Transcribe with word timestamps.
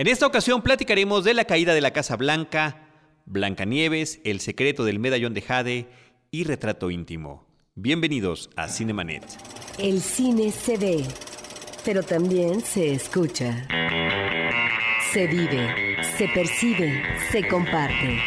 En 0.00 0.06
esta 0.06 0.26
ocasión 0.26 0.62
platicaremos 0.62 1.24
de 1.24 1.34
la 1.34 1.44
caída 1.44 1.74
de 1.74 1.82
la 1.82 1.90
Casa 1.90 2.16
Blanca, 2.16 2.88
Blancanieves, 3.26 4.22
El 4.24 4.40
secreto 4.40 4.84
del 4.84 4.98
medallón 4.98 5.34
de 5.34 5.42
Jade 5.42 5.88
y 6.30 6.44
Retrato 6.44 6.90
íntimo. 6.90 7.46
Bienvenidos 7.74 8.48
a 8.56 8.68
Cinemanet. 8.68 9.22
El 9.76 10.00
cine 10.00 10.52
se 10.52 10.78
ve, 10.78 11.04
pero 11.84 12.02
también 12.02 12.62
se 12.62 12.94
escucha. 12.94 13.68
Se 15.12 15.26
vive, 15.26 15.98
se 16.16 16.28
percibe, 16.28 17.02
se 17.30 17.46
comparte. 17.46 18.18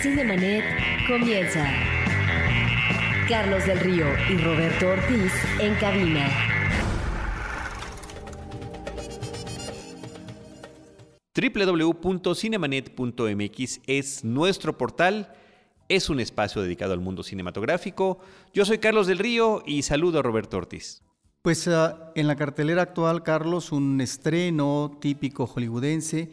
Cinemanet 0.00 0.64
comienza. 1.06 1.70
Carlos 3.28 3.66
del 3.66 3.78
Río 3.80 4.06
y 4.30 4.38
Roberto 4.38 4.88
Ortiz 4.88 5.32
en 5.58 5.74
cabina. 5.74 6.59
www.cinemanet.mx 11.40 13.80
es 13.86 14.24
nuestro 14.24 14.76
portal, 14.76 15.32
es 15.88 16.10
un 16.10 16.20
espacio 16.20 16.62
dedicado 16.62 16.92
al 16.92 17.00
mundo 17.00 17.22
cinematográfico. 17.22 18.18
Yo 18.52 18.64
soy 18.64 18.78
Carlos 18.78 19.06
del 19.06 19.18
Río 19.18 19.62
y 19.66 19.82
saludo 19.82 20.18
a 20.18 20.22
Roberto 20.22 20.58
Ortiz. 20.58 21.02
Pues 21.42 21.66
uh, 21.66 21.94
en 22.14 22.26
la 22.26 22.36
cartelera 22.36 22.82
actual, 22.82 23.22
Carlos, 23.22 23.72
un 23.72 24.00
estreno 24.00 24.98
típico 25.00 25.46
hollywoodense 25.46 26.30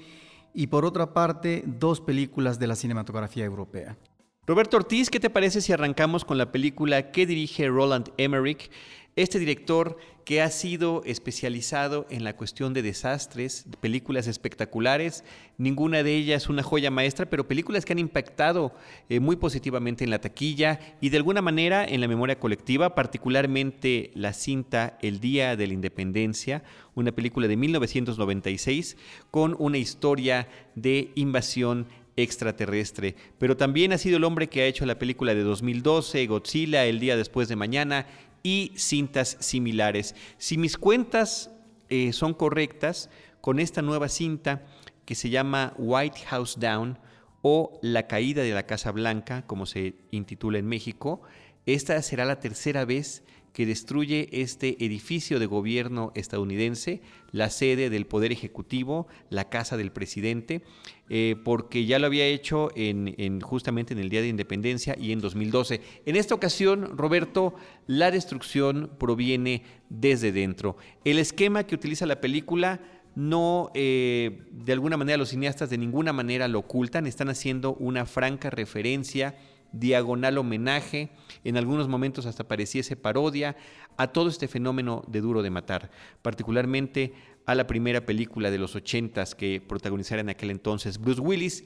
y 0.53 0.67
por 0.67 0.83
otra 0.83 1.13
parte, 1.13 1.63
dos 1.65 2.01
películas 2.01 2.59
de 2.59 2.67
la 2.67 2.75
cinematografía 2.75 3.45
europea. 3.45 3.97
Roberto 4.45 4.77
Ortiz, 4.77 5.09
¿qué 5.09 5.19
te 5.19 5.29
parece 5.29 5.61
si 5.61 5.73
arrancamos 5.73 6.25
con 6.25 6.37
la 6.37 6.51
película 6.51 7.11
que 7.11 7.25
dirige 7.25 7.67
Roland 7.67 8.09
Emmerich? 8.17 8.69
Este 9.17 9.39
director 9.39 9.97
que 10.25 10.43
ha 10.43 10.51
sido 10.51 11.01
especializado 11.03 12.05
en 12.11 12.23
la 12.23 12.35
cuestión 12.35 12.75
de 12.75 12.83
desastres, 12.83 13.65
películas 13.81 14.27
espectaculares, 14.27 15.23
ninguna 15.57 16.03
de 16.03 16.15
ellas 16.15 16.49
una 16.49 16.61
joya 16.61 16.91
maestra, 16.91 17.27
pero 17.27 17.47
películas 17.47 17.83
que 17.83 17.93
han 17.93 17.99
impactado 17.99 18.75
eh, 19.09 19.19
muy 19.19 19.35
positivamente 19.35 20.03
en 20.03 20.11
la 20.11 20.21
taquilla 20.21 20.79
y 21.01 21.09
de 21.09 21.17
alguna 21.17 21.41
manera 21.41 21.83
en 21.83 21.99
la 21.99 22.07
memoria 22.07 22.39
colectiva, 22.39 22.93
particularmente 22.93 24.11
la 24.13 24.33
cinta 24.33 24.99
El 25.01 25.19
Día 25.19 25.55
de 25.55 25.65
la 25.65 25.73
Independencia, 25.73 26.63
una 26.93 27.11
película 27.11 27.47
de 27.47 27.57
1996 27.57 28.97
con 29.31 29.55
una 29.57 29.79
historia 29.79 30.47
de 30.75 31.11
invasión 31.15 31.87
extraterrestre, 32.17 33.15
pero 33.37 33.55
también 33.55 33.93
ha 33.93 33.97
sido 33.97 34.17
el 34.17 34.23
hombre 34.23 34.47
que 34.47 34.61
ha 34.61 34.65
hecho 34.65 34.85
la 34.85 34.97
película 34.99 35.35
de 35.35 35.43
2012, 35.43 36.25
Godzilla, 36.25 36.85
El 36.85 36.99
día 36.99 37.15
después 37.15 37.47
de 37.47 37.55
mañana 37.55 38.07
y 38.43 38.71
cintas 38.75 39.37
similares. 39.39 40.15
Si 40.37 40.57
mis 40.57 40.77
cuentas 40.77 41.51
eh, 41.89 42.13
son 42.13 42.33
correctas, 42.33 43.09
con 43.41 43.59
esta 43.59 43.81
nueva 43.81 44.09
cinta 44.09 44.65
que 45.05 45.15
se 45.15 45.29
llama 45.29 45.73
White 45.77 46.19
House 46.27 46.59
Down 46.59 46.99
o 47.41 47.79
La 47.81 48.07
caída 48.07 48.43
de 48.43 48.51
la 48.51 48.65
Casa 48.65 48.91
Blanca, 48.91 49.43
como 49.47 49.65
se 49.65 49.95
intitula 50.11 50.59
en 50.59 50.67
México, 50.67 51.21
esta 51.65 52.01
será 52.01 52.25
la 52.25 52.41
tercera 52.41 52.83
vez 52.83 53.23
destruye 53.65 54.29
este 54.31 54.83
edificio 54.85 55.39
de 55.39 55.45
gobierno 55.45 56.11
estadounidense, 56.15 57.01
la 57.31 57.49
sede 57.49 57.89
del 57.89 58.05
Poder 58.05 58.31
Ejecutivo, 58.31 59.07
la 59.29 59.49
casa 59.49 59.77
del 59.77 59.91
presidente, 59.91 60.61
eh, 61.09 61.35
porque 61.43 61.85
ya 61.85 61.99
lo 61.99 62.07
había 62.07 62.25
hecho 62.25 62.69
en, 62.75 63.41
justamente 63.41 63.93
en 63.93 63.99
el 63.99 64.09
Día 64.09 64.21
de 64.21 64.27
Independencia 64.27 64.95
y 64.99 65.11
en 65.11 65.21
2012. 65.21 65.81
En 66.05 66.15
esta 66.15 66.35
ocasión, 66.35 66.97
Roberto, 66.97 67.55
la 67.87 68.11
destrucción 68.11 68.91
proviene 68.99 69.63
desde 69.89 70.31
dentro. 70.31 70.77
El 71.03 71.17
esquema 71.17 71.65
que 71.65 71.75
utiliza 71.75 72.05
la 72.05 72.21
película 72.21 72.79
no, 73.15 73.71
eh, 73.73 74.43
de 74.51 74.73
alguna 74.73 74.95
manera, 74.95 75.17
los 75.17 75.29
cineastas 75.29 75.71
de 75.71 75.79
ninguna 75.79 76.13
manera 76.13 76.47
lo 76.47 76.59
ocultan, 76.59 77.07
están 77.07 77.29
haciendo 77.29 77.73
una 77.73 78.05
franca 78.05 78.51
referencia 78.51 79.35
diagonal 79.71 80.37
homenaje, 80.37 81.09
en 81.43 81.57
algunos 81.57 81.87
momentos 81.87 82.25
hasta 82.25 82.47
pareciese 82.47 82.95
parodia 82.95 83.55
a 83.97 84.07
todo 84.07 84.29
este 84.29 84.47
fenómeno 84.47 85.03
de 85.07 85.21
duro 85.21 85.41
de 85.41 85.49
matar, 85.49 85.91
particularmente 86.21 87.13
a 87.45 87.55
la 87.55 87.67
primera 87.67 88.05
película 88.05 88.51
de 88.51 88.57
los 88.57 88.75
ochentas 88.75 89.35
que 89.35 89.61
protagonizara 89.65 90.21
en 90.21 90.29
aquel 90.29 90.51
entonces 90.51 90.99
Bruce 90.99 91.21
Willis 91.21 91.63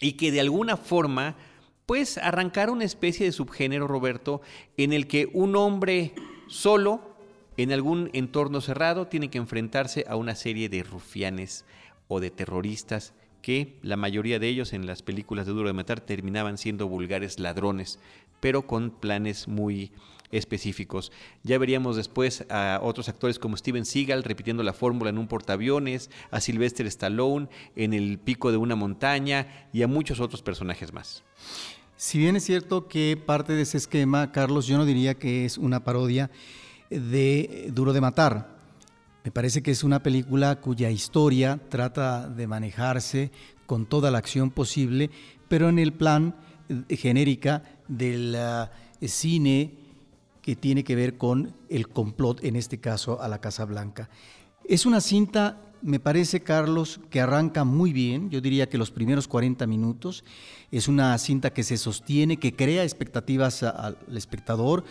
y 0.00 0.12
que 0.12 0.32
de 0.32 0.40
alguna 0.40 0.76
forma 0.76 1.36
pues 1.86 2.18
arrancara 2.18 2.72
una 2.72 2.84
especie 2.84 3.24
de 3.24 3.32
subgénero, 3.32 3.86
Roberto, 3.86 4.42
en 4.76 4.92
el 4.92 5.06
que 5.06 5.30
un 5.32 5.54
hombre 5.54 6.14
solo, 6.48 7.16
en 7.56 7.72
algún 7.72 8.10
entorno 8.12 8.60
cerrado, 8.60 9.06
tiene 9.06 9.30
que 9.30 9.38
enfrentarse 9.38 10.04
a 10.08 10.16
una 10.16 10.34
serie 10.34 10.68
de 10.68 10.82
rufianes 10.82 11.64
o 12.08 12.18
de 12.18 12.30
terroristas 12.30 13.14
que 13.46 13.78
la 13.80 13.96
mayoría 13.96 14.40
de 14.40 14.48
ellos 14.48 14.72
en 14.72 14.86
las 14.86 15.02
películas 15.02 15.46
de 15.46 15.52
Duro 15.52 15.68
de 15.68 15.72
Matar 15.72 16.00
terminaban 16.00 16.58
siendo 16.58 16.88
vulgares 16.88 17.38
ladrones, 17.38 18.00
pero 18.40 18.66
con 18.66 18.90
planes 18.90 19.46
muy 19.46 19.92
específicos. 20.32 21.12
Ya 21.44 21.56
veríamos 21.56 21.94
después 21.94 22.44
a 22.50 22.80
otros 22.82 23.08
actores 23.08 23.38
como 23.38 23.56
Steven 23.56 23.84
Seagal 23.84 24.24
repitiendo 24.24 24.64
la 24.64 24.72
fórmula 24.72 25.10
en 25.10 25.18
un 25.18 25.28
portaaviones, 25.28 26.10
a 26.32 26.40
Sylvester 26.40 26.88
Stallone 26.88 27.46
en 27.76 27.94
el 27.94 28.18
pico 28.18 28.50
de 28.50 28.56
una 28.56 28.74
montaña 28.74 29.68
y 29.72 29.82
a 29.82 29.86
muchos 29.86 30.18
otros 30.18 30.42
personajes 30.42 30.92
más. 30.92 31.22
Si 31.94 32.18
bien 32.18 32.34
es 32.34 32.42
cierto 32.42 32.88
que 32.88 33.16
parte 33.16 33.52
de 33.52 33.62
ese 33.62 33.76
esquema, 33.76 34.32
Carlos, 34.32 34.66
yo 34.66 34.76
no 34.76 34.84
diría 34.84 35.14
que 35.14 35.44
es 35.44 35.56
una 35.56 35.84
parodia 35.84 36.32
de 36.90 37.70
Duro 37.72 37.92
de 37.92 38.00
Matar. 38.00 38.55
Me 39.26 39.32
parece 39.32 39.60
que 39.60 39.72
es 39.72 39.82
una 39.82 40.04
película 40.04 40.60
cuya 40.60 40.88
historia 40.88 41.58
trata 41.68 42.28
de 42.28 42.46
manejarse 42.46 43.32
con 43.66 43.84
toda 43.84 44.12
la 44.12 44.18
acción 44.18 44.52
posible, 44.52 45.10
pero 45.48 45.68
en 45.68 45.80
el 45.80 45.92
plan 45.92 46.36
eh, 46.68 46.96
genérica 46.96 47.64
del 47.88 48.36
eh, 48.36 49.08
cine 49.08 49.72
que 50.42 50.54
tiene 50.54 50.84
que 50.84 50.94
ver 50.94 51.18
con 51.18 51.52
el 51.68 51.88
complot, 51.88 52.44
en 52.44 52.54
este 52.54 52.78
caso 52.78 53.20
a 53.20 53.26
la 53.26 53.40
Casa 53.40 53.64
Blanca. 53.64 54.08
Es 54.64 54.86
una 54.86 55.00
cinta, 55.00 55.60
me 55.82 55.98
parece, 55.98 56.44
Carlos, 56.44 57.00
que 57.10 57.20
arranca 57.20 57.64
muy 57.64 57.92
bien, 57.92 58.30
yo 58.30 58.40
diría 58.40 58.68
que 58.68 58.78
los 58.78 58.92
primeros 58.92 59.26
40 59.26 59.66
minutos, 59.66 60.22
es 60.70 60.86
una 60.86 61.18
cinta 61.18 61.52
que 61.52 61.64
se 61.64 61.78
sostiene, 61.78 62.36
que 62.36 62.54
crea 62.54 62.84
expectativas 62.84 63.64
al 63.64 63.98
espectador, 64.14 64.84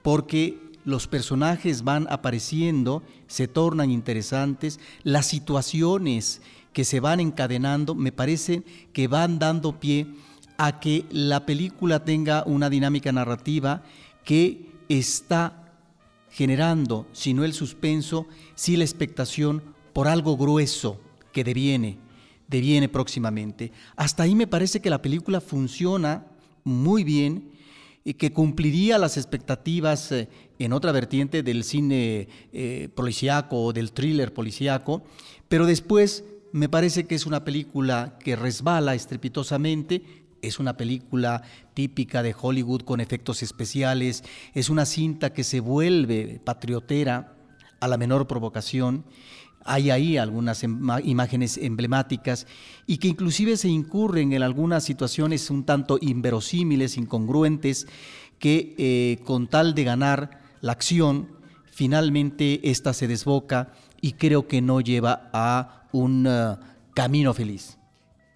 porque 0.00 0.71
los 0.84 1.06
personajes 1.06 1.84
van 1.84 2.06
apareciendo, 2.10 3.02
se 3.26 3.48
tornan 3.48 3.90
interesantes, 3.90 4.80
las 5.04 5.26
situaciones 5.26 6.42
que 6.72 6.84
se 6.84 7.00
van 7.00 7.20
encadenando 7.20 7.94
me 7.94 8.12
parece 8.12 8.62
que 8.92 9.08
van 9.08 9.38
dando 9.38 9.78
pie 9.78 10.06
a 10.58 10.80
que 10.80 11.04
la 11.10 11.46
película 11.46 12.04
tenga 12.04 12.44
una 12.44 12.70
dinámica 12.70 13.12
narrativa 13.12 13.82
que 14.24 14.70
está 14.88 15.74
generando, 16.30 17.06
si 17.12 17.34
no 17.34 17.44
el 17.44 17.52
suspenso, 17.52 18.26
si 18.54 18.76
la 18.76 18.84
expectación 18.84 19.62
por 19.92 20.08
algo 20.08 20.36
grueso 20.36 21.00
que 21.32 21.44
deviene, 21.44 21.98
deviene 22.48 22.88
próximamente. 22.88 23.72
Hasta 23.96 24.22
ahí 24.22 24.34
me 24.34 24.46
parece 24.46 24.80
que 24.80 24.90
la 24.90 25.02
película 25.02 25.40
funciona 25.40 26.26
muy 26.64 27.04
bien 27.04 27.50
y 28.04 28.14
que 28.14 28.32
cumpliría 28.32 28.98
las 28.98 29.16
expectativas 29.16 30.10
eh, 30.12 30.28
en 30.64 30.72
otra 30.72 30.92
vertiente 30.92 31.42
del 31.42 31.64
cine 31.64 32.28
eh, 32.52 32.88
policíaco 32.94 33.62
o 33.62 33.72
del 33.72 33.92
thriller 33.92 34.32
policíaco, 34.32 35.02
pero 35.48 35.66
después 35.66 36.24
me 36.52 36.68
parece 36.68 37.04
que 37.04 37.14
es 37.14 37.26
una 37.26 37.44
película 37.44 38.18
que 38.22 38.36
resbala 38.36 38.94
estrepitosamente, 38.94 40.02
es 40.42 40.58
una 40.58 40.76
película 40.76 41.42
típica 41.72 42.22
de 42.22 42.34
Hollywood 42.38 42.82
con 42.82 43.00
efectos 43.00 43.42
especiales, 43.42 44.24
es 44.54 44.68
una 44.68 44.84
cinta 44.84 45.32
que 45.32 45.44
se 45.44 45.60
vuelve 45.60 46.40
patriotera 46.44 47.34
a 47.80 47.88
la 47.88 47.96
menor 47.96 48.26
provocación. 48.26 49.04
Hay 49.64 49.90
ahí 49.90 50.16
algunas 50.16 50.64
em, 50.64 50.78
imágenes 51.04 51.56
emblemáticas 51.56 52.46
y 52.86 52.98
que 52.98 53.08
inclusive 53.08 53.56
se 53.56 53.68
incurren 53.68 54.32
en 54.32 54.42
algunas 54.42 54.84
situaciones 54.84 55.48
un 55.50 55.64
tanto 55.64 55.98
inverosímiles, 56.00 56.98
incongruentes, 56.98 57.86
que 58.40 58.74
eh, 58.76 59.22
con 59.24 59.46
tal 59.46 59.74
de 59.74 59.84
ganar 59.84 60.41
la 60.62 60.72
acción, 60.72 61.28
finalmente 61.66 62.70
esta 62.70 62.94
se 62.94 63.08
desboca 63.08 63.72
y 64.00 64.12
creo 64.12 64.48
que 64.48 64.62
no 64.62 64.80
lleva 64.80 65.28
a 65.34 65.88
un 65.92 66.26
uh, 66.26 66.56
camino 66.94 67.34
feliz. 67.34 67.78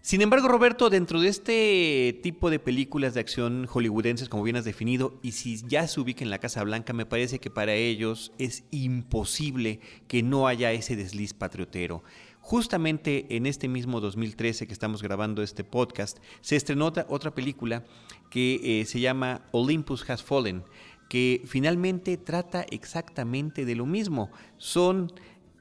Sin 0.03 0.23
embargo, 0.23 0.47
Roberto, 0.47 0.89
dentro 0.89 1.21
de 1.21 1.29
este 1.29 2.21
tipo 2.23 2.49
de 2.49 2.61
películas 2.61 3.15
de 3.15 3.21
acción 3.21 3.67
hollywoodenses, 3.67 4.29
como 4.29 4.45
bien 4.45 4.55
has 4.55 4.65
definido, 4.65 5.19
y 5.21 5.33
si 5.33 5.61
ya 5.67 5.89
se 5.89 6.01
ubica 6.01 6.23
en 6.23 6.31
la 6.31 6.39
Casa 6.39 6.63
Blanca, 6.63 6.93
me 6.93 7.07
parece 7.07 7.41
que 7.41 7.51
para 7.51 7.75
ellos 7.75 8.33
es 8.39 8.63
imposible 8.71 9.81
que 10.07 10.23
no 10.23 10.47
haya 10.47 10.71
ese 10.71 10.95
desliz 10.95 11.35
patriotero. 11.35 12.05
Justamente 12.41 13.27
en 13.31 13.47
este 13.47 13.67
mismo 13.67 14.01
2013 14.01 14.69
que 14.69 14.73
estamos 14.73 15.03
grabando 15.03 15.43
este 15.43 15.65
podcast, 15.65 16.19
se 16.41 16.55
estrenó 16.55 16.93
otra 17.09 17.35
película 17.35 17.85
que 18.31 18.61
eh, 18.63 18.85
se 18.85 19.01
llama 19.01 19.43
Olympus 19.51 20.09
Has 20.09 20.23
Fallen, 20.23 20.63
que 21.09 21.43
finalmente 21.47 22.17
trata 22.17 22.65
exactamente 22.71 23.65
de 23.65 23.75
lo 23.75 23.87
mismo. 23.87 24.31
Son 24.57 25.13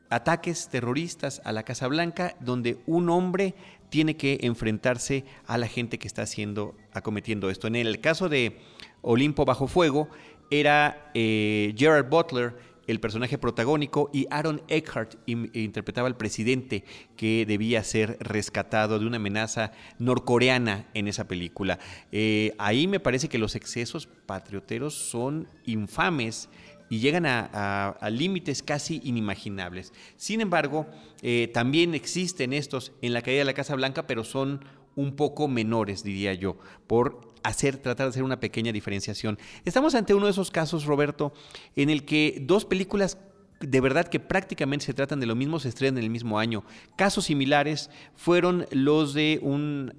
ataques 0.09 0.69
terroristas 0.69 1.41
a 1.43 1.51
la 1.51 1.63
Casa 1.63 1.87
Blanca 1.87 2.35
donde 2.39 2.79
un 2.85 3.09
hombre 3.09 3.55
tiene 3.89 4.17
que 4.17 4.39
enfrentarse 4.41 5.25
a 5.45 5.57
la 5.57 5.67
gente 5.67 5.99
que 5.99 6.07
está 6.07 6.23
haciendo, 6.23 6.75
acometiendo 6.93 7.49
esto. 7.49 7.67
En 7.67 7.75
el 7.75 8.01
caso 8.01 8.29
de 8.29 8.57
Olimpo 9.01 9.45
bajo 9.45 9.67
fuego, 9.67 10.09
era 10.49 11.11
eh, 11.13 11.73
Gerard 11.77 12.09
Butler 12.09 12.55
el 12.87 12.99
personaje 12.99 13.37
protagónico 13.37 14.09
y 14.13 14.27
Aaron 14.29 14.61
Eckhart 14.67 15.15
interpretaba 15.25 16.07
al 16.07 16.17
presidente 16.17 16.83
que 17.17 17.45
debía 17.47 17.83
ser 17.83 18.17
rescatado 18.19 18.99
de 18.99 19.05
una 19.05 19.17
amenaza 19.17 19.71
norcoreana 19.99 20.87
en 20.93 21.07
esa 21.07 21.27
película. 21.27 21.79
Eh, 22.11 22.53
ahí 22.57 22.87
me 22.87 22.99
parece 22.99 23.29
que 23.29 23.37
los 23.37 23.55
excesos 23.55 24.07
patrioteros 24.25 24.93
son 24.93 25.47
infames 25.65 26.49
y 26.89 26.99
llegan 26.99 27.25
a, 27.25 27.97
límites 28.09 28.63
casi 28.63 29.01
inimaginables. 29.03 29.93
Sin 30.15 30.41
embargo, 30.41 30.87
eh, 31.21 31.49
también 31.53 31.95
existen 31.95 32.53
estos 32.53 32.91
en 33.01 33.13
la 33.13 33.21
caída 33.21 33.39
de 33.39 33.45
la 33.45 33.53
Casa 33.53 33.75
Blanca, 33.75 34.07
pero 34.07 34.23
son 34.23 34.63
un 34.95 35.15
poco 35.15 35.47
menores, 35.47 36.03
diría 36.03 36.33
yo, 36.33 36.57
por 36.87 37.33
hacer, 37.43 37.77
tratar 37.77 38.07
de 38.07 38.09
hacer 38.09 38.23
una 38.23 38.39
pequeña 38.39 38.71
diferenciación. 38.71 39.37
Estamos 39.65 39.93
ante 39.95 40.13
uno 40.13 40.25
de 40.25 40.31
esos 40.31 40.51
casos, 40.51 40.85
Roberto, 40.85 41.33
en 41.75 41.89
el 41.89 42.05
que 42.05 42.39
dos 42.41 42.65
películas 42.65 43.17
de 43.59 43.81
verdad 43.81 44.07
que 44.07 44.19
prácticamente 44.19 44.85
se 44.85 44.93
tratan 44.93 45.19
de 45.19 45.25
lo 45.25 45.35
mismo, 45.35 45.59
se 45.59 45.69
estrenan 45.69 45.97
en 45.97 46.03
el 46.03 46.09
mismo 46.09 46.39
año. 46.39 46.63
Casos 46.97 47.25
similares 47.25 47.89
fueron 48.15 48.67
los 48.71 49.13
de 49.13 49.39
un 49.41 49.93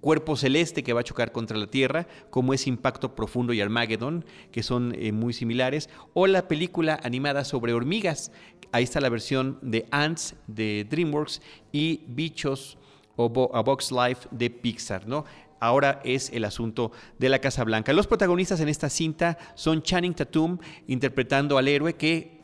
cuerpo 0.00 0.36
celeste 0.36 0.82
que 0.82 0.92
va 0.92 1.00
a 1.00 1.04
chocar 1.04 1.32
contra 1.32 1.56
la 1.58 1.66
Tierra, 1.66 2.06
como 2.30 2.54
es 2.54 2.66
Impacto 2.66 3.14
Profundo 3.14 3.52
y 3.52 3.60
Armageddon, 3.60 4.24
que 4.50 4.62
son 4.62 4.94
eh, 4.96 5.12
muy 5.12 5.32
similares, 5.32 5.88
o 6.14 6.26
la 6.26 6.48
película 6.48 6.98
animada 7.02 7.44
sobre 7.44 7.72
hormigas. 7.72 8.32
Ahí 8.72 8.84
está 8.84 9.00
la 9.00 9.08
versión 9.08 9.58
de 9.62 9.86
Ants 9.90 10.34
de 10.46 10.86
DreamWorks 10.88 11.42
y 11.72 12.02
Bichos 12.08 12.78
o 13.16 13.50
A 13.54 13.60
Box 13.62 13.92
Life 13.92 14.28
de 14.30 14.50
Pixar, 14.50 15.06
¿no? 15.06 15.24
Ahora 15.60 16.00
es 16.04 16.30
el 16.30 16.44
asunto 16.44 16.90
de 17.18 17.28
la 17.28 17.38
Casa 17.38 17.62
Blanca. 17.62 17.92
Los 17.92 18.08
protagonistas 18.08 18.58
en 18.60 18.68
esta 18.68 18.90
cinta 18.90 19.38
son 19.54 19.82
Channing 19.82 20.14
Tatum 20.14 20.58
interpretando 20.88 21.56
al 21.56 21.68
héroe 21.68 21.94
que 21.94 22.41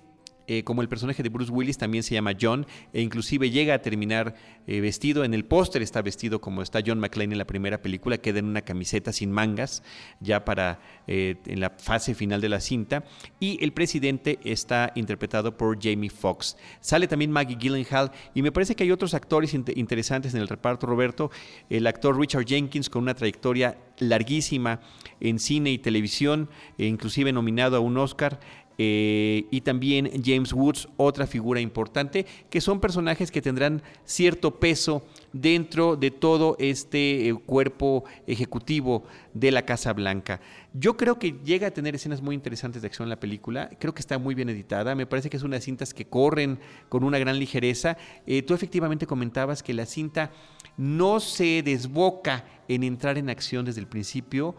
eh, 0.49 0.65
como 0.65 0.81
el 0.81 0.89
personaje 0.89 1.23
de 1.23 1.29
Bruce 1.29 1.53
Willis 1.53 1.77
también 1.77 2.03
se 2.03 2.15
llama 2.15 2.33
John 2.41 2.67
e 2.95 3.03
inclusive 3.03 3.51
llega 3.51 3.75
a 3.75 3.83
terminar 3.83 4.35
eh, 4.67 4.81
vestido, 4.81 5.23
en 5.23 5.35
el 5.35 5.45
póster 5.45 5.83
está 5.83 6.01
vestido 6.01 6.41
como 6.41 6.63
está 6.63 6.81
John 6.85 6.99
McClane 6.99 7.35
en 7.35 7.39
la 7.39 7.47
primera 7.47 7.83
película, 7.83 8.17
queda 8.17 8.39
en 8.39 8.47
una 8.47 8.63
camiseta 8.63 9.13
sin 9.13 9.31
mangas 9.31 9.83
ya 10.21 10.47
para 10.47 10.81
eh, 11.07 11.37
en 11.45 11.61
la 11.61 11.71
fase 11.71 12.15
final 12.15 12.41
de 12.41 12.49
la 12.49 12.61
cinta 12.61 13.05
y 13.39 13.63
el 13.63 13.73
presidente 13.73 14.39
está 14.43 14.91
interpretado 14.95 15.55
por 15.55 15.79
Jamie 15.79 16.09
Foxx. 16.09 16.57
Sale 16.81 17.07
también 17.07 17.31
Maggie 17.31 17.57
Gyllenhaal 17.57 18.11
y 18.35 18.41
me 18.41 18.51
parece 18.51 18.75
que 18.75 18.85
hay 18.85 18.91
otros 18.91 19.13
actores 19.13 19.53
interesantes 19.53 20.33
en 20.33 20.41
el 20.41 20.49
reparto, 20.49 20.87
Roberto, 20.87 21.31
el 21.69 21.87
actor 21.87 22.19
Richard 22.19 22.47
Jenkins 22.47 22.89
con 22.89 23.03
una 23.03 23.13
trayectoria 23.13 23.77
larguísima 23.99 24.81
en 25.21 25.39
cine 25.39 25.71
y 25.71 25.79
televisión, 25.79 26.49
e 26.79 26.87
inclusive 26.87 27.33
nominado 27.33 27.77
a 27.77 27.81
un 27.81 27.99
Oscar, 27.99 28.41
eh, 28.79 29.47
y 29.51 29.61
también 29.63 30.11
James 30.25 30.53
Woods, 30.53 30.89
otra 30.97 31.27
figura 31.27 31.61
importante, 31.61 32.27
que 32.49 32.61
son 32.61 32.79
personajes 32.79 33.33
que 33.33 33.43
tendrán 33.43 33.83
cierto 34.05 34.61
peso 34.61 35.05
dentro 35.33 35.97
de 35.97 36.13
todo 36.13 36.57
este 36.61 37.29
eh, 37.29 37.35
cuerpo 37.35 38.05
ejecutivo 38.29 39.05
de 39.35 39.51
la 39.51 39.67
Casa 39.67 39.93
Blanca. 39.93 40.41
Yo 40.75 40.97
creo 40.97 41.19
que 41.19 41.35
llega 41.45 41.67
a 41.67 41.71
tener 41.73 41.97
escenas 41.97 42.23
muy 42.23 42.37
interesantes 42.37 42.83
de 42.83 42.87
acción 42.87 43.07
en 43.07 43.11
la 43.11 43.21
película, 43.21 43.69
creo 43.81 43.95
que 43.95 44.01
está 44.01 44.19
muy 44.19 44.35
bien 44.35 44.49
editada, 44.49 44.95
me 44.95 45.07
parece 45.07 45.29
que 45.29 45.37
es 45.37 45.43
una 45.43 45.57
de 45.57 45.63
cintas 45.63 45.93
que 45.93 46.07
corren 46.07 46.61
con 46.89 47.03
una 47.03 47.19
gran 47.19 47.39
ligereza. 47.39 47.97
Eh, 48.27 48.43
tú 48.43 48.55
efectivamente 48.55 49.07
comentabas 49.07 49.63
que 49.63 49.75
la 49.75 49.87
cinta 49.87 50.31
no 50.77 51.19
se 51.19 51.63
desboca 51.63 52.45
en 52.69 52.85
entrar 52.85 53.19
en 53.19 53.31
acción 53.31 53.65
desde 53.65 53.81
el 53.81 53.87
principio, 53.87 54.55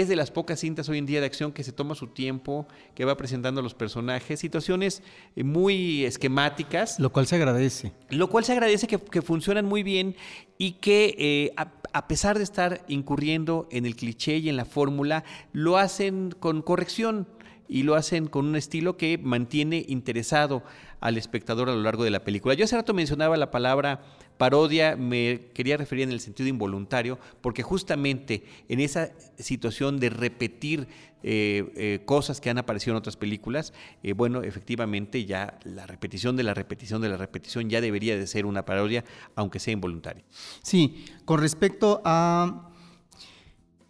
es 0.00 0.08
de 0.08 0.16
las 0.16 0.30
pocas 0.30 0.60
cintas 0.60 0.88
hoy 0.88 0.98
en 0.98 1.06
día 1.06 1.20
de 1.20 1.26
acción 1.26 1.52
que 1.52 1.64
se 1.64 1.72
toma 1.72 1.94
su 1.94 2.08
tiempo, 2.08 2.66
que 2.94 3.04
va 3.04 3.16
presentando 3.16 3.60
a 3.60 3.62
los 3.62 3.74
personajes, 3.74 4.40
situaciones 4.40 5.02
eh, 5.36 5.44
muy 5.44 6.04
esquemáticas. 6.04 6.98
Lo 6.98 7.12
cual 7.12 7.26
se 7.26 7.36
agradece. 7.36 7.92
Lo 8.10 8.28
cual 8.28 8.44
se 8.44 8.52
agradece 8.52 8.86
que, 8.86 9.22
funcionan 9.22 9.66
muy 9.66 9.82
bien 9.82 10.16
y 10.58 10.72
que 10.72 11.14
eh, 11.18 11.54
a, 11.56 12.08
pesar 12.08 12.38
de 12.38 12.44
estar 12.44 12.84
incurriendo 12.88 13.68
en 13.70 13.86
el 13.86 13.96
cliché 13.96 14.38
y 14.38 14.48
en 14.48 14.56
la 14.56 14.64
fórmula, 14.64 15.24
lo 15.52 15.76
hacen 15.76 16.30
con 16.38 16.62
corrección 16.62 17.26
y 17.72 17.84
lo 17.84 17.94
hacen 17.94 18.26
con 18.26 18.44
un 18.44 18.54
estilo 18.54 18.98
que 18.98 19.16
mantiene 19.16 19.86
interesado 19.88 20.62
al 21.00 21.16
espectador 21.16 21.70
a 21.70 21.74
lo 21.74 21.80
largo 21.80 22.04
de 22.04 22.10
la 22.10 22.22
película. 22.22 22.52
Yo 22.52 22.66
hace 22.66 22.76
rato 22.76 22.92
mencionaba 22.92 23.38
la 23.38 23.50
palabra 23.50 24.02
parodia, 24.36 24.94
me 24.94 25.46
quería 25.54 25.78
referir 25.78 26.04
en 26.04 26.12
el 26.12 26.20
sentido 26.20 26.50
involuntario, 26.50 27.18
porque 27.40 27.62
justamente 27.62 28.44
en 28.68 28.80
esa 28.80 29.12
situación 29.38 29.98
de 29.98 30.10
repetir 30.10 30.86
eh, 31.22 31.72
eh, 31.76 32.02
cosas 32.04 32.42
que 32.42 32.50
han 32.50 32.58
aparecido 32.58 32.92
en 32.92 32.98
otras 32.98 33.16
películas, 33.16 33.72
eh, 34.02 34.12
bueno, 34.12 34.42
efectivamente 34.42 35.24
ya 35.24 35.58
la 35.64 35.86
repetición 35.86 36.36
de 36.36 36.42
la 36.42 36.52
repetición 36.52 37.00
de 37.00 37.08
la 37.08 37.16
repetición 37.16 37.70
ya 37.70 37.80
debería 37.80 38.18
de 38.18 38.26
ser 38.26 38.44
una 38.44 38.66
parodia, 38.66 39.02
aunque 39.34 39.58
sea 39.58 39.72
involuntaria. 39.72 40.24
Sí, 40.62 41.06
con 41.24 41.40
respecto 41.40 42.02
a 42.04 42.70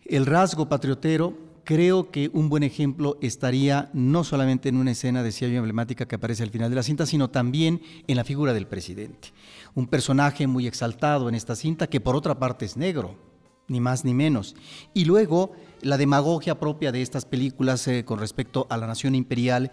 el 0.04 0.24
rasgo 0.24 0.68
patriotero, 0.68 1.51
creo 1.64 2.10
que 2.10 2.30
un 2.32 2.48
buen 2.48 2.62
ejemplo 2.62 3.18
estaría 3.20 3.90
no 3.92 4.24
solamente 4.24 4.68
en 4.68 4.76
una 4.76 4.92
escena, 4.92 5.22
decía 5.22 5.48
yo, 5.48 5.58
emblemática 5.58 6.06
que 6.06 6.16
aparece 6.16 6.42
al 6.42 6.50
final 6.50 6.70
de 6.70 6.76
la 6.76 6.82
cinta, 6.82 7.06
sino 7.06 7.30
también 7.30 7.80
en 8.06 8.16
la 8.16 8.24
figura 8.24 8.52
del 8.52 8.66
presidente. 8.66 9.28
Un 9.74 9.86
personaje 9.86 10.46
muy 10.46 10.66
exaltado 10.66 11.28
en 11.28 11.34
esta 11.34 11.56
cinta 11.56 11.86
que 11.86 12.00
por 12.00 12.16
otra 12.16 12.38
parte 12.38 12.64
es 12.64 12.76
negro, 12.76 13.16
ni 13.68 13.80
más 13.80 14.04
ni 14.04 14.14
menos. 14.14 14.54
Y 14.94 15.04
luego 15.04 15.52
la 15.80 15.96
demagogia 15.96 16.58
propia 16.58 16.92
de 16.92 17.02
estas 17.02 17.24
películas 17.24 17.86
eh, 17.88 18.04
con 18.04 18.18
respecto 18.18 18.66
a 18.70 18.76
la 18.76 18.86
nación 18.86 19.14
imperial 19.14 19.70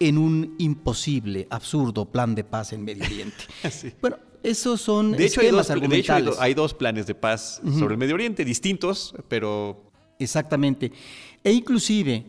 en 0.00 0.18
un 0.18 0.54
imposible, 0.58 1.46
absurdo 1.50 2.06
plan 2.06 2.34
de 2.34 2.44
paz 2.44 2.72
en 2.72 2.84
Medio 2.84 3.04
Oriente. 3.04 3.44
Bueno, 4.00 4.18
esos 4.42 4.80
son 4.80 5.12
de 5.12 5.26
hecho, 5.26 5.40
hay 5.40 5.50
dos, 5.50 6.38
hay 6.38 6.54
dos 6.54 6.74
planes 6.74 7.06
de 7.06 7.14
paz 7.14 7.60
sobre 7.78 7.94
el 7.94 7.98
Medio 7.98 8.14
Oriente, 8.14 8.44
distintos, 8.44 9.14
pero... 9.28 9.87
Exactamente. 10.18 10.92
E 11.44 11.52
inclusive, 11.52 12.24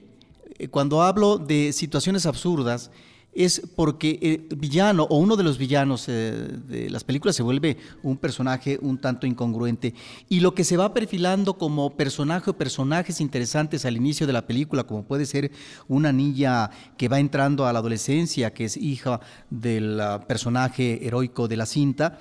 eh, 0.58 0.68
cuando 0.68 1.02
hablo 1.02 1.38
de 1.38 1.74
situaciones 1.74 2.26
absurdas, 2.26 2.92
es 3.34 3.62
porque 3.76 4.20
el 4.22 4.58
villano 4.58 5.04
o 5.04 5.18
uno 5.18 5.36
de 5.36 5.44
los 5.44 5.58
villanos 5.58 6.06
eh, 6.08 6.32
de 6.68 6.90
las 6.90 7.04
películas 7.04 7.36
se 7.36 7.44
vuelve 7.44 7.78
un 8.02 8.18
personaje 8.18 8.80
un 8.82 8.98
tanto 8.98 9.28
incongruente 9.28 9.94
y 10.30 10.40
lo 10.40 10.56
que 10.56 10.64
se 10.64 10.78
va 10.78 10.94
perfilando 10.94 11.54
como 11.54 11.92
personaje 11.92 12.50
o 12.50 12.58
personajes 12.58 13.22
interesantes 13.22 13.86
al 13.86 13.98
inicio 13.98 14.26
de 14.26 14.34
la 14.34 14.48
película, 14.48 14.84
como 14.84 15.04
puede 15.04 15.26
ser 15.26 15.52
una 15.88 16.12
niña 16.12 16.72
que 16.98 17.08
va 17.08 17.20
entrando 17.20 17.68
a 17.68 17.74
la 17.74 17.80
adolescencia, 17.80 18.54
que 18.54 18.66
es 18.66 18.78
hija 18.78 19.20
del 19.50 20.00
ah, 20.02 20.22
personaje 20.28 21.06
heroico 21.06 21.48
de 21.48 21.58
la 21.58 21.66
cinta, 21.68 22.20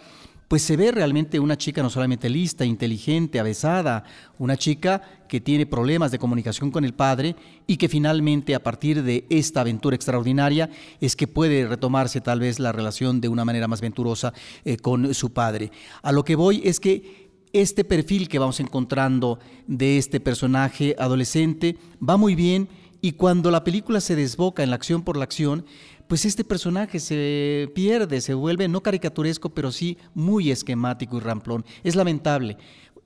pues 0.48 0.62
se 0.62 0.78
ve 0.78 0.90
realmente 0.90 1.38
una 1.38 1.58
chica 1.58 1.82
no 1.82 1.90
solamente 1.90 2.30
lista, 2.30 2.64
inteligente, 2.64 3.38
avesada, 3.38 4.04
una 4.38 4.56
chica 4.56 5.02
que 5.28 5.42
tiene 5.42 5.66
problemas 5.66 6.10
de 6.10 6.18
comunicación 6.18 6.70
con 6.70 6.86
el 6.86 6.94
padre 6.94 7.36
y 7.66 7.76
que 7.76 7.88
finalmente 7.88 8.54
a 8.54 8.62
partir 8.62 9.02
de 9.02 9.26
esta 9.28 9.60
aventura 9.60 9.94
extraordinaria 9.94 10.70
es 11.02 11.16
que 11.16 11.28
puede 11.28 11.68
retomarse 11.68 12.22
tal 12.22 12.40
vez 12.40 12.58
la 12.58 12.72
relación 12.72 13.20
de 13.20 13.28
una 13.28 13.44
manera 13.44 13.68
más 13.68 13.82
venturosa 13.82 14.32
eh, 14.64 14.78
con 14.78 15.12
su 15.12 15.34
padre. 15.34 15.70
A 16.00 16.12
lo 16.12 16.24
que 16.24 16.34
voy 16.34 16.62
es 16.64 16.80
que 16.80 17.28
este 17.52 17.84
perfil 17.84 18.28
que 18.28 18.38
vamos 18.38 18.58
encontrando 18.60 19.38
de 19.66 19.98
este 19.98 20.18
personaje 20.18 20.96
adolescente 20.98 21.76
va 22.06 22.16
muy 22.16 22.34
bien 22.34 22.68
y 23.00 23.12
cuando 23.12 23.50
la 23.50 23.64
película 23.64 24.00
se 24.00 24.16
desboca 24.16 24.62
en 24.62 24.70
la 24.70 24.76
acción 24.76 25.02
por 25.02 25.16
la 25.16 25.24
acción, 25.24 25.64
pues 26.08 26.24
este 26.24 26.42
personaje 26.42 26.98
se 26.98 27.70
pierde, 27.74 28.20
se 28.20 28.34
vuelve 28.34 28.66
no 28.66 28.82
caricaturesco, 28.82 29.50
pero 29.50 29.70
sí 29.70 29.98
muy 30.14 30.50
esquemático 30.50 31.18
y 31.18 31.20
ramplón. 31.20 31.64
Es 31.84 31.94
lamentable, 31.94 32.56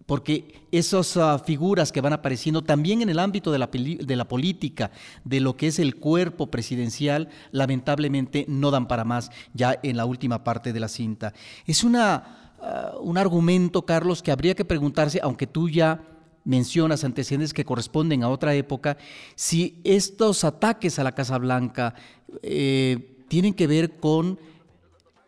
porque 0.06 0.66
esas 0.70 1.16
ah, 1.16 1.38
figuras 1.38 1.90
que 1.90 2.00
van 2.00 2.12
apareciendo 2.12 2.62
también 2.62 3.02
en 3.02 3.08
el 3.08 3.18
ámbito 3.18 3.50
de 3.50 3.58
la, 3.58 3.66
de 3.66 4.16
la, 4.16 4.28
política, 4.28 4.92
de 5.24 5.40
lo 5.40 5.56
que 5.56 5.66
es 5.66 5.80
el 5.80 5.96
cuerpo 5.96 6.46
presidencial, 6.46 7.28
lamentablemente 7.50 8.44
no 8.48 8.70
dan 8.70 8.86
para 8.86 9.04
más 9.04 9.30
ya 9.52 9.78
en 9.82 9.96
la 9.96 10.04
última 10.04 10.44
parte 10.44 10.72
de 10.72 10.80
la 10.80 10.88
cinta. 10.88 11.34
Es 11.66 11.82
una, 11.82 12.54
ah, 12.60 12.92
un 13.00 13.18
argumento, 13.18 13.84
Carlos, 13.84 14.22
que 14.22 14.30
habría 14.30 14.54
que 14.54 14.64
preguntarse, 14.64 15.18
aunque 15.22 15.48
tú 15.48 15.68
ya 15.68 16.11
mencionas 16.44 17.04
antecedentes 17.04 17.52
que 17.52 17.64
corresponden 17.64 18.22
a 18.22 18.28
otra 18.28 18.54
época, 18.54 18.96
si 19.34 19.80
estos 19.84 20.44
ataques 20.44 20.98
a 20.98 21.04
la 21.04 21.12
Casa 21.12 21.38
Blanca 21.38 21.94
eh, 22.42 23.16
tienen 23.28 23.54
que 23.54 23.66
ver 23.66 23.96
con 23.96 24.38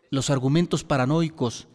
los 0.09 0.29
argumentos 0.29 0.83
paranoicos, 0.83 1.67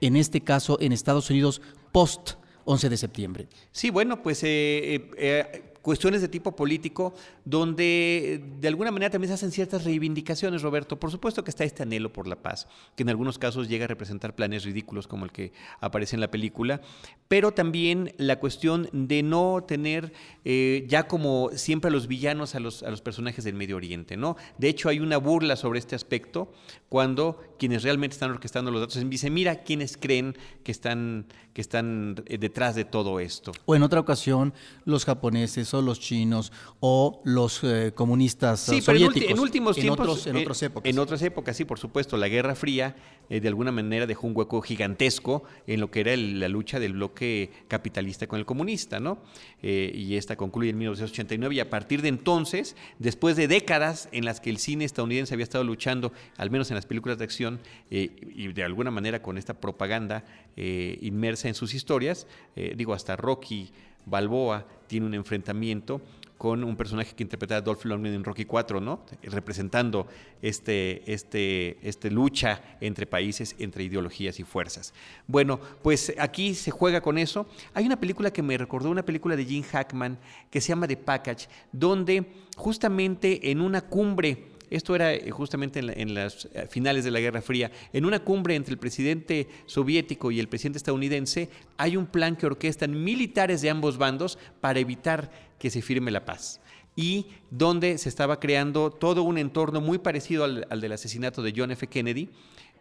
en 0.00 0.16
este 0.16 0.40
caso 0.40 0.78
en 0.80 0.92
Estados 0.92 1.30
Unidos, 1.30 1.60
post 1.92 2.32
11 2.64 2.88
de 2.90 2.96
septiembre. 2.96 3.48
Sí, 3.72 3.90
bueno, 3.90 4.22
pues 4.22 4.42
eh, 4.42 5.10
eh, 5.16 5.67
cuestiones 5.82 6.20
de 6.20 6.28
tipo 6.28 6.54
político 6.54 7.14
donde 7.44 8.42
de 8.60 8.68
alguna 8.68 8.90
manera 8.90 9.10
también 9.10 9.28
se 9.28 9.34
hacen 9.34 9.50
ciertas 9.50 9.84
reivindicaciones, 9.84 10.62
Roberto. 10.62 10.98
Por 10.98 11.10
supuesto 11.10 11.44
que 11.44 11.50
está 11.50 11.64
este 11.64 11.82
anhelo 11.82 12.12
por 12.12 12.26
la 12.26 12.36
paz, 12.36 12.68
que 12.96 13.02
en 13.02 13.10
algunos 13.10 13.38
casos 13.38 13.68
llega 13.68 13.84
a 13.84 13.88
representar 13.88 14.34
planes 14.34 14.64
ridículos 14.64 15.06
como 15.06 15.24
el 15.24 15.32
que 15.32 15.52
aparece 15.80 16.16
en 16.16 16.20
la 16.20 16.30
película, 16.30 16.80
pero 17.28 17.52
también 17.52 18.14
la 18.18 18.38
cuestión 18.38 18.88
de 18.92 19.22
no 19.22 19.64
tener 19.66 20.12
eh, 20.44 20.84
ya 20.88 21.08
como 21.08 21.50
siempre 21.54 21.88
a 21.88 21.92
los 21.92 22.06
villanos 22.06 22.54
a 22.54 22.60
los, 22.60 22.82
a 22.82 22.90
los 22.90 23.02
personajes 23.02 23.44
del 23.44 23.54
Medio 23.54 23.76
Oriente, 23.76 24.16
¿no? 24.16 24.36
De 24.58 24.68
hecho, 24.68 24.88
hay 24.88 25.00
una 25.00 25.18
burla 25.18 25.56
sobre 25.56 25.78
este 25.78 25.94
aspecto 25.94 26.52
cuando 26.88 27.40
quienes 27.58 27.82
realmente 27.82 28.14
están 28.14 28.30
orquestando 28.30 28.70
los 28.70 28.80
datos 28.80 29.08
dicen, 29.08 29.34
mira, 29.34 29.62
quienes 29.62 29.96
creen 29.96 30.36
que 30.64 30.72
están, 30.72 31.26
que 31.52 31.60
están 31.60 32.22
eh, 32.26 32.38
detrás 32.38 32.74
de 32.74 32.84
todo 32.84 33.20
esto. 33.20 33.52
O 33.66 33.74
en 33.74 33.82
otra 33.82 34.00
ocasión, 34.00 34.54
los 34.84 35.04
japoneses 35.04 35.67
o 35.74 35.82
los 35.82 36.00
chinos 36.00 36.52
o 36.80 37.20
los 37.24 37.62
eh, 37.64 37.92
comunistas 37.94 38.60
sí, 38.60 38.80
soviéticos. 38.80 39.22
Pero 39.22 39.34
en, 39.34 39.38
últimos 39.40 39.76
tiempos. 39.76 40.08
Otros, 40.08 40.26
en 40.26 40.36
otras 40.36 40.62
épocas. 40.62 40.90
En 40.90 40.98
otras 40.98 41.22
épocas, 41.22 41.56
sí, 41.56 41.64
por 41.64 41.78
supuesto. 41.78 42.16
La 42.16 42.28
Guerra 42.28 42.54
Fría, 42.54 42.96
de 43.28 43.46
alguna 43.48 43.72
manera, 43.72 44.06
dejó 44.06 44.26
un 44.26 44.36
hueco 44.36 44.60
gigantesco 44.62 45.42
en 45.66 45.80
lo 45.80 45.90
que 45.90 46.00
era 46.00 46.16
la 46.16 46.48
lucha 46.48 46.80
del 46.80 46.94
bloque 46.94 47.50
capitalista 47.68 48.26
con 48.26 48.38
el 48.38 48.46
comunista, 48.46 49.00
¿no? 49.00 49.18
y 49.60 50.14
esta 50.14 50.36
concluye 50.36 50.70
en 50.70 50.78
1989 50.78 51.56
y 51.56 51.60
a 51.60 51.68
partir 51.68 52.00
de 52.00 52.08
entonces, 52.08 52.76
después 52.98 53.36
de 53.36 53.48
décadas 53.48 54.08
en 54.12 54.24
las 54.24 54.40
que 54.40 54.50
el 54.50 54.58
cine 54.58 54.84
estadounidense 54.84 55.34
había 55.34 55.44
estado 55.44 55.64
luchando, 55.64 56.12
al 56.36 56.50
menos 56.50 56.70
en 56.70 56.76
las 56.76 56.86
películas 56.86 57.18
de 57.18 57.24
acción, 57.24 57.60
eh, 57.90 58.10
y 58.34 58.52
de 58.52 58.64
alguna 58.64 58.90
manera 58.90 59.22
con 59.22 59.38
esta 59.38 59.54
propaganda 59.54 60.24
eh, 60.56 60.98
inmersa 61.00 61.48
en 61.48 61.54
sus 61.54 61.74
historias, 61.74 62.26
eh, 62.56 62.74
digo, 62.76 62.94
hasta 62.94 63.16
Rocky 63.16 63.70
Balboa 64.08 64.66
tiene 64.86 65.06
un 65.06 65.14
enfrentamiento 65.14 66.00
con 66.38 66.62
un 66.62 66.76
personaje 66.76 67.14
que 67.14 67.24
interpreta 67.24 67.60
Dolph 67.60 67.84
Lundgren 67.84 68.14
en 68.14 68.24
Rocky 68.24 68.44
4, 68.44 68.80
¿no? 68.80 69.04
Representando 69.22 70.06
este, 70.40 71.12
este, 71.12 71.78
este 71.82 72.10
lucha 72.10 72.62
entre 72.80 73.06
países, 73.06 73.56
entre 73.58 73.82
ideologías 73.82 74.38
y 74.38 74.44
fuerzas. 74.44 74.94
Bueno, 75.26 75.58
pues 75.82 76.14
aquí 76.18 76.54
se 76.54 76.70
juega 76.70 77.00
con 77.00 77.18
eso. 77.18 77.46
Hay 77.74 77.84
una 77.86 77.98
película 77.98 78.32
que 78.32 78.42
me 78.42 78.56
recordó, 78.56 78.88
una 78.88 79.04
película 79.04 79.34
de 79.34 79.44
Jim 79.44 79.64
Hackman 79.64 80.16
que 80.48 80.60
se 80.60 80.68
llama 80.68 80.86
The 80.86 80.96
Package, 80.96 81.48
donde 81.72 82.24
justamente 82.56 83.50
en 83.50 83.60
una 83.60 83.80
cumbre 83.80 84.57
esto 84.70 84.94
era 84.94 85.14
eh, 85.14 85.30
justamente 85.30 85.80
en, 85.80 86.14
las 86.14 86.48
eh, 86.52 86.66
finales 86.68 87.04
de 87.04 87.10
la 87.10 87.20
Guerra 87.20 87.42
Fría. 87.42 87.70
En 87.92 88.04
una 88.04 88.20
cumbre 88.20 88.54
entre 88.54 88.72
el 88.72 88.78
presidente 88.78 89.48
soviético 89.66 90.30
y 90.30 90.40
el 90.40 90.48
presidente 90.48 90.78
estadounidense 90.78 91.48
hay 91.76 91.96
un 91.96 92.06
plan 92.06 92.36
que 92.36 92.46
orquestan 92.46 93.02
militares 93.02 93.62
de 93.62 93.70
ambos 93.70 93.98
bandos 93.98 94.38
para 94.60 94.80
evitar 94.80 95.30
que 95.58 95.70
se 95.70 95.82
firme 95.82 96.10
la 96.10 96.24
paz 96.24 96.60
y 96.96 97.26
donde 97.50 97.96
se 97.98 98.08
estaba 98.08 98.40
creando 98.40 98.90
todo 98.90 99.22
un 99.22 99.38
entorno 99.38 99.80
muy 99.80 99.98
parecido 99.98 100.42
al, 100.42 100.80
del 100.80 100.92
asesinato 100.92 101.42
de 101.42 101.54
John 101.56 101.70
F. 101.70 101.86
Kennedy 101.86 102.28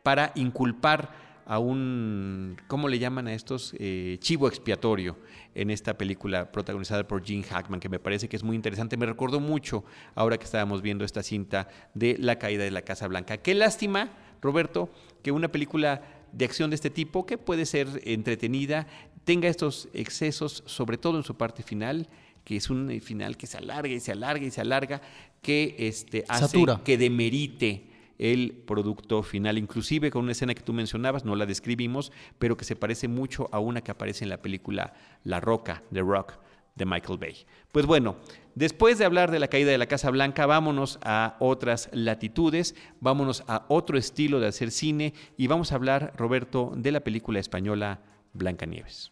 para 0.01 0.31
inculpar 0.33 1.26
a 1.47 1.59
un, 1.59 2.57
¿cómo 2.67 2.89
le 2.89 2.99
llaman 2.99 3.27
a 3.27 3.33
estos? 3.33 3.73
Eh, 3.79 4.17
chivo 4.19 4.49
expiatorio 4.49 5.17
en 5.55 5.69
esta 5.71 5.97
película 5.97 6.51
protagonizada 6.51 7.07
por 7.07 7.25
Gene 7.25 7.43
Hackman, 7.43 7.79
que 7.79 7.87
me 7.87 7.99
parece 7.99 8.27
que 8.27 8.35
es 8.35 8.43
muy 8.43 8.55
interesante. 8.55 8.97
Me 8.97 9.05
recordó 9.05 9.39
mucho 9.39 9.85
ahora 10.13 10.37
que 10.37 10.43
estábamos 10.43 10.81
viendo 10.81 11.05
esta 11.05 11.23
cinta 11.23 11.69
de 11.93 12.17
La 12.19 12.37
caída 12.37 12.65
de 12.65 12.71
la 12.71 12.81
Casa 12.81 13.07
Blanca. 13.07 13.37
Qué 13.37 13.55
lástima, 13.55 14.11
Roberto, 14.41 14.89
que 15.23 15.31
una 15.31 15.47
película 15.47 16.01
de 16.33 16.43
acción 16.43 16.69
de 16.69 16.75
este 16.75 16.89
tipo, 16.89 17.25
que 17.25 17.37
puede 17.37 17.65
ser 17.65 17.87
entretenida, 18.03 18.85
tenga 19.23 19.47
estos 19.47 19.87
excesos, 19.93 20.63
sobre 20.65 20.97
todo 20.97 21.17
en 21.17 21.23
su 21.23 21.37
parte 21.37 21.63
final, 21.63 22.09
que 22.43 22.57
es 22.57 22.69
un 22.69 22.99
final 23.01 23.37
que 23.37 23.47
se 23.47 23.57
alarga 23.57 23.93
y 23.93 24.01
se 24.01 24.11
alarga 24.11 24.45
y 24.45 24.51
se 24.51 24.59
alarga, 24.59 25.01
que 25.41 25.75
este, 25.79 26.25
hace 26.27 26.65
que 26.83 26.97
demerite 26.97 27.96
el 28.19 28.63
producto 28.65 29.23
final, 29.23 29.57
inclusive 29.57 30.11
con 30.11 30.23
una 30.23 30.31
escena 30.31 30.53
que 30.53 30.63
tú 30.63 30.73
mencionabas, 30.73 31.25
no 31.25 31.35
la 31.35 31.45
describimos, 31.45 32.11
pero 32.39 32.57
que 32.57 32.65
se 32.65 32.75
parece 32.75 33.07
mucho 33.07 33.49
a 33.51 33.59
una 33.59 33.81
que 33.81 33.91
aparece 33.91 34.25
en 34.25 34.29
la 34.29 34.41
película 34.41 34.93
La 35.23 35.39
Roca, 35.39 35.83
The 35.91 36.01
Rock, 36.01 36.33
de 36.77 36.85
Michael 36.85 37.17
Bay. 37.17 37.45
Pues 37.71 37.85
bueno, 37.85 38.15
después 38.55 38.97
de 38.97 39.05
hablar 39.05 39.31
de 39.31 39.39
la 39.39 39.47
caída 39.47 39.71
de 39.71 39.77
la 39.77 39.87
Casa 39.87 40.11
Blanca, 40.11 40.45
vámonos 40.45 40.99
a 41.03 41.35
otras 41.39 41.89
latitudes, 41.91 42.75
vámonos 43.01 43.43
a 43.47 43.65
otro 43.67 43.97
estilo 43.97 44.39
de 44.39 44.47
hacer 44.47 44.71
cine 44.71 45.13
y 45.37 45.47
vamos 45.47 45.71
a 45.71 45.75
hablar, 45.75 46.13
Roberto, 46.15 46.71
de 46.75 46.91
la 46.91 47.01
película 47.01 47.39
española 47.39 47.99
Blancanieves. 48.33 49.11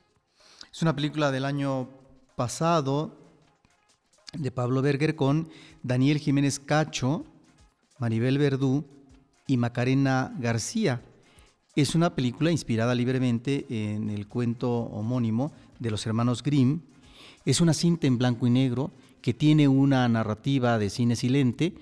Es 0.72 0.82
una 0.82 0.96
película 0.96 1.32
del 1.32 1.46
año 1.46 1.90
pasado 2.36 3.18
de 4.34 4.52
Pablo 4.52 4.82
Berger 4.82 5.16
con 5.16 5.50
Daniel 5.82 6.20
Jiménez 6.20 6.60
Cacho, 6.60 7.26
Maribel 7.98 8.38
Verdú 8.38 8.86
y 9.48 9.58
Macarena 9.58 10.36
García. 10.40 11.02
Es 11.76 11.94
una 11.94 12.16
película 12.16 12.52
inspirada 12.52 12.96
libremente 12.96 13.66
en 13.70 14.10
el 14.10 14.28
cuento 14.28 14.72
homónimo 14.72 15.52
de 15.80 15.92
los 15.92 16.06
hermanos 16.08 16.42
Grimm. 16.42 16.82
Es 17.46 17.62
una 17.62 17.74
cinta 17.74 18.08
en 18.08 18.18
blanco 18.18 18.48
y 18.48 18.50
negro 18.50 18.92
que 19.22 19.34
tiene 19.34 19.68
una 19.68 20.08
narrativa 20.08 20.78
de 20.78 20.90
cine 20.90 21.16
silente. 21.16 21.76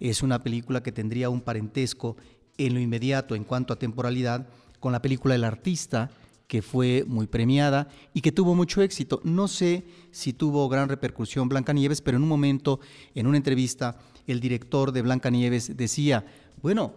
Es 0.00 0.22
una 0.22 0.42
película 0.42 0.82
que 0.82 0.92
tendría 0.92 1.30
un 1.30 1.42
parentesco 1.42 2.16
en 2.58 2.74
lo 2.74 2.80
inmediato 2.80 3.34
en 3.34 3.44
cuanto 3.44 3.72
a 3.72 3.78
temporalidad 3.78 4.48
con 4.80 4.92
la 4.92 5.02
película 5.02 5.34
El 5.34 5.44
artista, 5.44 6.10
que 6.46 6.62
fue 6.62 7.04
muy 7.06 7.26
premiada 7.26 7.88
y 8.14 8.20
que 8.20 8.32
tuvo 8.32 8.54
mucho 8.54 8.82
éxito. 8.82 9.20
No 9.24 9.48
sé 9.48 9.84
si 10.12 10.32
tuvo 10.32 10.68
gran 10.68 10.88
repercusión 10.88 11.48
Blancanieves, 11.48 12.00
pero 12.00 12.16
en 12.16 12.22
un 12.22 12.28
momento, 12.28 12.80
en 13.14 13.26
una 13.26 13.36
entrevista, 13.36 13.98
el 14.26 14.40
director 14.40 14.92
de 14.92 15.02
Blancanieves 15.02 15.76
decía, 15.76 16.24
bueno, 16.62 16.94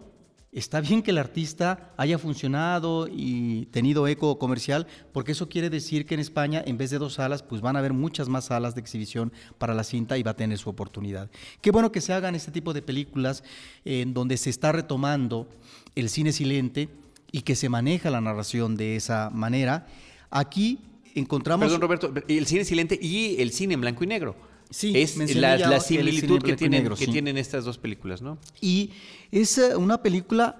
está 0.52 0.82
bien 0.82 1.04
que 1.04 1.12
el 1.12 1.18
artista 1.18 1.94
haya 1.98 2.18
funcionado 2.18 3.08
y 3.12 3.68
tenido 3.68 4.08
eco 4.08 4.40
comercial, 4.40 4.88
porque 5.14 5.34
eso 5.34 5.48
quiere 5.48 5.70
decir 5.70 6.06
que 6.06 6.16
en 6.16 6.20
España, 6.20 6.64
en 6.66 6.78
vez 6.78 6.90
de 6.90 6.98
dos 6.98 7.14
salas, 7.14 7.44
pues 7.44 7.62
van 7.62 7.76
a 7.76 7.80
haber 7.80 7.94
muchas 7.94 8.30
más 8.30 8.46
salas 8.46 8.74
de 8.76 8.82
exhibición 8.82 9.32
para 9.58 9.74
la 9.74 9.84
cinta 9.84 10.18
y 10.18 10.24
va 10.24 10.32
a 10.32 10.36
tener 10.36 10.58
su 10.58 10.70
oportunidad. 10.70 11.30
Qué 11.62 11.72
bueno 11.72 11.92
que 11.92 12.02
se 12.02 12.14
hagan 12.14 12.36
este 12.36 12.52
tipo 12.52 12.74
de 12.74 12.82
películas 12.82 13.44
en 13.86 14.14
donde 14.14 14.38
se 14.38 14.50
está 14.50 14.72
retomando 14.72 15.48
el 15.96 16.10
cine 16.10 16.32
silente 16.32 16.90
y 17.32 17.42
que 17.42 17.56
se 17.56 17.70
maneja 17.70 18.10
la 18.10 18.22
narración 18.22 18.76
de 18.76 18.96
esa 18.96 19.30
manera. 19.30 19.86
Aquí 20.32 20.80
encontramos... 21.16 21.66
Perdón, 21.66 21.82
Roberto, 21.82 22.14
el 22.28 22.46
cine 22.48 22.66
silente 22.66 22.98
y 23.00 23.40
el 23.42 23.52
cine 23.52 23.76
en 23.76 23.82
blanco 23.82 24.04
y 24.04 24.08
negro. 24.08 24.49
Sí, 24.70 24.94
es 24.96 25.18
la, 25.36 25.80
similitud 25.80 26.42
que, 26.44 26.56
tienen, 26.56 26.88
que 26.94 27.08
tienen 27.08 27.38
estas 27.38 27.66
dos 27.66 27.80
películas, 27.80 28.22
¿no? 28.22 28.38
Y 28.62 28.92
es 29.32 29.58
eh, 29.58 29.76
una 29.76 30.04
película 30.04 30.58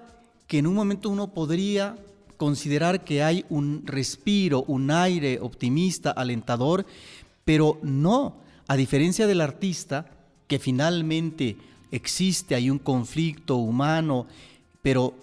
que 0.48 0.58
en 0.58 0.66
un 0.66 0.74
momento 0.74 1.10
uno 1.10 1.32
podría 1.32 1.96
considerar 2.36 3.04
que 3.04 3.22
hay 3.22 3.44
un 3.50 3.86
respiro, 3.86 4.64
un 4.66 4.90
aire 4.90 5.38
optimista, 5.40 6.10
alentador, 6.10 6.86
pero 7.44 7.78
no, 7.82 8.38
a 8.66 8.76
diferencia 8.76 9.26
del 9.28 9.42
artista, 9.42 10.10
que 10.48 10.58
finalmente 10.58 11.56
existe, 11.92 12.54
hay 12.54 12.68
un 12.68 12.78
conflicto 12.78 13.56
humano, 13.56 14.26
pero 14.82 15.14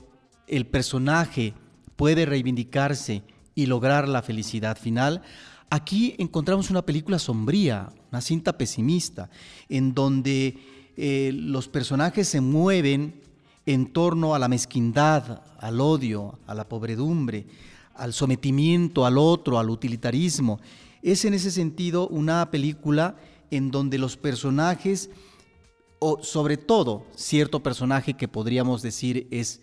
el 0.48 0.66
personaje 0.66 1.54
puede 1.98 2.26
reivindicarse 2.26 3.24
y 3.54 3.66
lograr 3.66 4.08
la 4.08 4.22
felicidad 4.22 4.78
final, 4.78 5.24
aquí 5.70 6.16
encontramos 6.20 6.70
una 6.70 6.84
película 6.84 7.20
sombría, 7.20 7.90
una 8.12 8.22
cinta 8.22 8.58
pesimista, 8.58 9.30
en 9.70 9.94
donde 9.94 10.58
eh, 10.96 11.32
los 11.34 11.68
personajes 11.68 12.28
se 12.28 12.42
mueven 12.42 13.22
en 13.66 13.88
torno 13.88 14.34
a 14.34 14.40
la 14.40 14.48
mezquindad, 14.48 15.42
al 15.60 15.82
odio, 15.82 16.40
a 16.48 16.56
la 16.56 16.68
pobredumbre, 16.68 17.46
al 17.96 18.14
sometimiento 18.14 19.06
al 19.06 19.18
otro, 19.18 19.60
al 19.60 19.70
utilitarismo. 19.70 20.60
Es 21.02 21.26
en 21.26 21.34
ese 21.34 21.52
sentido 21.52 22.08
una 22.08 22.50
película 22.50 23.18
en 23.52 23.72
donde 23.72 23.98
los 23.98 24.18
personajes, 24.18 25.10
o 26.00 26.24
sobre 26.24 26.58
todo 26.58 27.06
cierto 27.16 27.62
personaje 27.62 28.14
que 28.14 28.28
podríamos 28.28 28.82
decir 28.82 29.28
es 29.32 29.62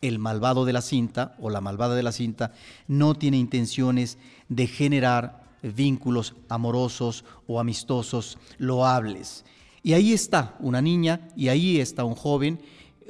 el 0.00 0.18
malvado 0.18 0.64
de 0.64 0.72
la 0.72 0.82
cinta 0.82 1.34
o 1.38 1.48
la 1.48 1.60
malvada 1.60 1.94
de 1.94 2.02
la 2.02 2.12
cinta, 2.12 2.52
no 2.88 3.14
tiene 3.14 3.38
intenciones 3.38 4.18
de 4.48 4.66
generar 4.66 5.43
vínculos 5.74 6.34
amorosos 6.48 7.24
o 7.46 7.60
amistosos 7.60 8.38
loables. 8.58 9.44
Y 9.82 9.92
ahí 9.92 10.12
está 10.12 10.56
una 10.60 10.80
niña 10.80 11.28
y 11.36 11.48
ahí 11.48 11.80
está 11.80 12.04
un 12.04 12.14
joven, 12.14 12.60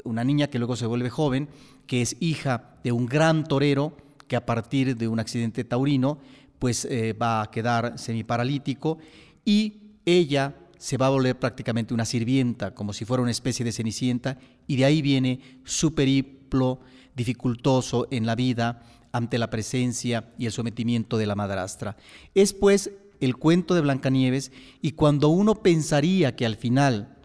una 0.05 0.25
niña 0.25 0.49
que 0.49 0.59
luego 0.59 0.77
se 0.77 0.87
vuelve 0.87 1.11
joven, 1.11 1.49
que 1.87 2.03
es 2.03 2.17
hija 2.21 2.77
de 2.83 2.93
un 2.93 3.07
gran 3.07 3.45
torero 3.45 3.97
que 4.27 4.37
a 4.37 4.47
partir 4.47 4.97
de 4.97 5.09
un 5.09 5.21
accidente 5.21 5.65
taurino 5.65 6.19
pues 6.59 6.85
eh, 6.87 7.13
va 7.13 7.43
a 7.43 7.51
quedar 7.51 7.99
semiparalítico 7.99 8.99
y 9.45 9.75
ella 10.07 10.55
se 10.79 10.97
va 10.97 11.07
a 11.07 11.11
volver 11.11 11.39
prácticamente 11.39 11.95
una 11.95 12.05
sirvienta, 12.05 12.75
como 12.75 12.93
si 12.93 13.05
fuera 13.05 13.23
una 13.23 13.31
especie 13.31 13.65
de 13.65 13.73
cenicienta, 13.73 14.39
y 14.67 14.77
de 14.77 14.85
ahí 14.85 15.01
viene 15.01 15.41
su 15.65 15.95
periplo 15.95 16.81
dificultoso 17.17 18.07
en 18.11 18.27
la 18.27 18.35
vida, 18.35 18.83
ante 19.15 19.39
la 19.39 19.49
presencia 19.49 20.33
y 20.39 20.47
el 20.47 20.53
sometimiento 20.53 21.17
de 21.17 21.27
la 21.27 21.37
madrastra. 21.37 21.97
Es 22.35 22.53
pues 22.53 22.91
el 23.21 23.37
cuento 23.37 23.77
de 23.77 23.81
Blancanieves 23.81 24.51
y 24.83 24.91
cuando 24.91 25.29
uno 25.29 25.55
pensaría 25.63 26.35
que 26.35 26.45
al 26.45 26.57
final, 26.57 27.17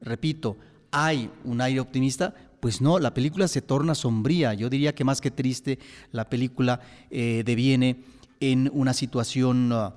repito, 0.00 0.56
hay 0.90 1.30
un 1.44 1.60
aire 1.60 1.78
optimista, 1.78 2.34
pues 2.58 2.80
no, 2.80 2.98
la 2.98 3.14
película 3.14 3.46
se 3.46 3.62
torna 3.62 3.94
sombría. 3.94 4.54
Yo 4.54 4.68
diría 4.68 4.92
que 4.92 5.04
más 5.04 5.20
que 5.20 5.30
triste, 5.30 5.78
la 6.10 6.28
película 6.28 6.80
eh, 7.12 7.44
deviene 7.46 8.02
en 8.40 8.68
una 8.72 8.92
situación 8.92 9.72
uh, 9.72 9.92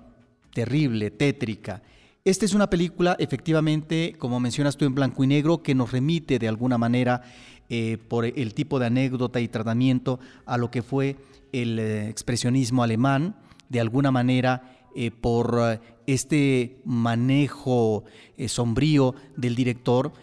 terrible, 0.53 1.09
tétrica. 1.09 1.81
Esta 2.25 2.45
es 2.45 2.53
una 2.53 2.69
película, 2.69 3.15
efectivamente, 3.17 4.15
como 4.19 4.39
mencionas 4.39 4.77
tú, 4.77 4.85
en 4.85 4.93
blanco 4.93 5.23
y 5.23 5.27
negro, 5.27 5.63
que 5.63 5.73
nos 5.73 5.91
remite 5.91 6.37
de 6.37 6.47
alguna 6.47 6.77
manera 6.77 7.23
eh, 7.69 7.97
por 8.07 8.25
el 8.25 8.53
tipo 8.53 8.79
de 8.79 8.87
anécdota 8.87 9.39
y 9.39 9.47
tratamiento 9.47 10.19
a 10.45 10.57
lo 10.57 10.69
que 10.71 10.81
fue 10.81 11.17
el 11.51 11.79
eh, 11.79 12.09
expresionismo 12.09 12.83
alemán, 12.83 13.35
de 13.69 13.79
alguna 13.79 14.11
manera 14.11 14.79
por 15.21 15.81
este 16.05 16.77
manejo 16.85 18.03
sombrío 18.45 19.15
del 19.35 19.55
director. 19.55 20.13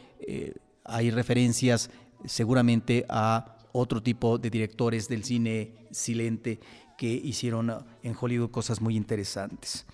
hay 0.85 1.11
referencias 1.11 1.90
seguramente 2.25 3.04
a 3.09 3.56
otro 3.73 4.00
tipo 4.00 4.38
de 4.38 4.49
directores 4.49 5.09
del 5.09 5.25
cine 5.25 5.73
silente 5.90 6.61
que 6.97 7.09
hicieron 7.09 7.73
en 8.02 8.14
Hollywood 8.18 8.50
cosas 8.50 8.80
muy 8.80 8.97
interesantes. 8.97 9.87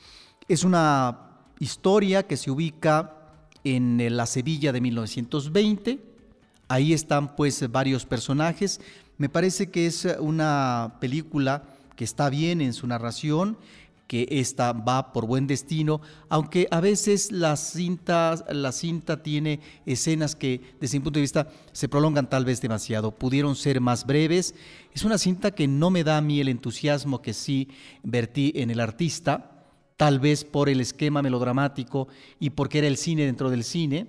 Es 0.48 0.64
una 0.64 1.44
historia 1.60 2.26
que 2.26 2.36
se 2.36 2.50
ubica 2.50 3.12
en 3.64 4.16
la 4.16 4.26
Sevilla 4.26 4.72
de 4.72 4.80
1920. 4.80 6.00
Ahí 6.68 6.92
están 6.92 7.37
pues 7.37 7.70
varios 7.70 8.04
personajes. 8.04 8.80
Me 9.18 9.28
parece 9.28 9.70
que 9.70 9.87
es 9.87 10.06
una 10.18 10.96
película 11.00 11.62
que 11.94 12.04
está 12.04 12.28
bien 12.28 12.61
en 12.61 12.73
su 12.73 12.87
narración, 12.87 13.56
que 14.06 14.28
esta 14.30 14.73
va 14.73 15.12
por 15.12 15.26
buen 15.26 15.46
destino, 15.46 16.00
aunque 16.28 16.68
a 16.70 16.80
veces 16.80 17.32
la 17.32 17.56
cinta, 17.56 18.44
la 18.50 18.70
cinta 18.73 19.23
tiene 19.23 19.61
escenas 19.85 20.37
que 20.37 20.61
desde 20.80 20.99
mi 20.99 21.04
punto 21.04 21.18
de 21.18 21.23
vista 21.23 21.49
se 21.73 21.88
prolongan 21.88 22.30
tal 22.30 22.44
vez 22.44 22.61
demasiado, 22.61 23.11
pudieron 23.11 23.56
ser 23.56 23.80
más 23.80 24.06
breves. 24.06 24.54
Es 24.92 25.04
una 25.04 25.18
cinta 25.18 25.50
que 25.50 25.66
no 25.66 25.90
me 25.90 26.04
da 26.04 26.18
a 26.18 26.20
mí 26.20 26.40
el 26.40 26.49
entusiasmo 26.49 27.20
que 27.20 27.32
sí 27.32 27.68
vertí 28.02 28.52
en 28.54 28.70
el 28.70 28.80
artista, 28.80 29.64
tal 29.96 30.20
vez 30.20 30.44
por 30.44 30.68
el 30.68 30.80
esquema 30.80 31.23
melodramático 31.23 32.08
y 32.38 32.50
porque 32.50 32.78
era 32.78 32.87
el 32.87 32.96
cine 32.96 33.26
dentro 33.26 33.50
del 33.50 33.64
cine. 33.64 34.06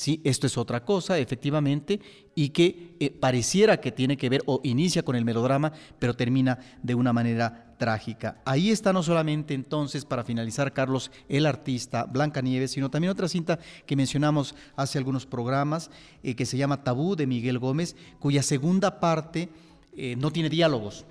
Sí, 0.00 0.22
esto 0.24 0.46
es 0.46 0.56
otra 0.56 0.82
cosa, 0.82 1.18
efectivamente, 1.18 2.00
y 2.34 2.48
que 2.48 2.96
eh, 3.00 3.10
pareciera 3.10 3.82
que 3.82 3.92
tiene 3.92 4.16
que 4.16 4.30
ver 4.30 4.42
o 4.46 4.62
inicia 4.64 5.02
con 5.02 5.14
el 5.14 5.26
melodrama, 5.26 5.74
pero 5.98 6.16
termina 6.16 6.58
de 6.82 6.94
una 6.94 7.12
manera 7.12 7.74
trágica. 7.76 8.40
Ahí 8.46 8.70
está 8.70 8.94
no 8.94 9.02
solamente 9.02 9.52
entonces, 9.52 10.06
para 10.06 10.24
finalizar, 10.24 10.72
Carlos, 10.72 11.10
el 11.28 11.44
artista 11.44 12.04
Blanca 12.04 12.40
Nieves, 12.40 12.70
sino 12.70 12.90
también 12.90 13.10
otra 13.10 13.28
cinta 13.28 13.58
que 13.84 13.94
mencionamos 13.94 14.54
hace 14.74 14.96
algunos 14.96 15.26
programas, 15.26 15.90
eh, 16.22 16.34
que 16.34 16.46
se 16.46 16.56
llama 16.56 16.82
Tabú 16.82 17.14
de 17.14 17.26
Miguel 17.26 17.58
Gómez, 17.58 17.94
cuya 18.20 18.42
segunda 18.42 19.00
parte 19.00 19.50
eh, 19.94 20.16
no 20.16 20.30
tiene 20.30 20.48
diálogos 20.48 21.04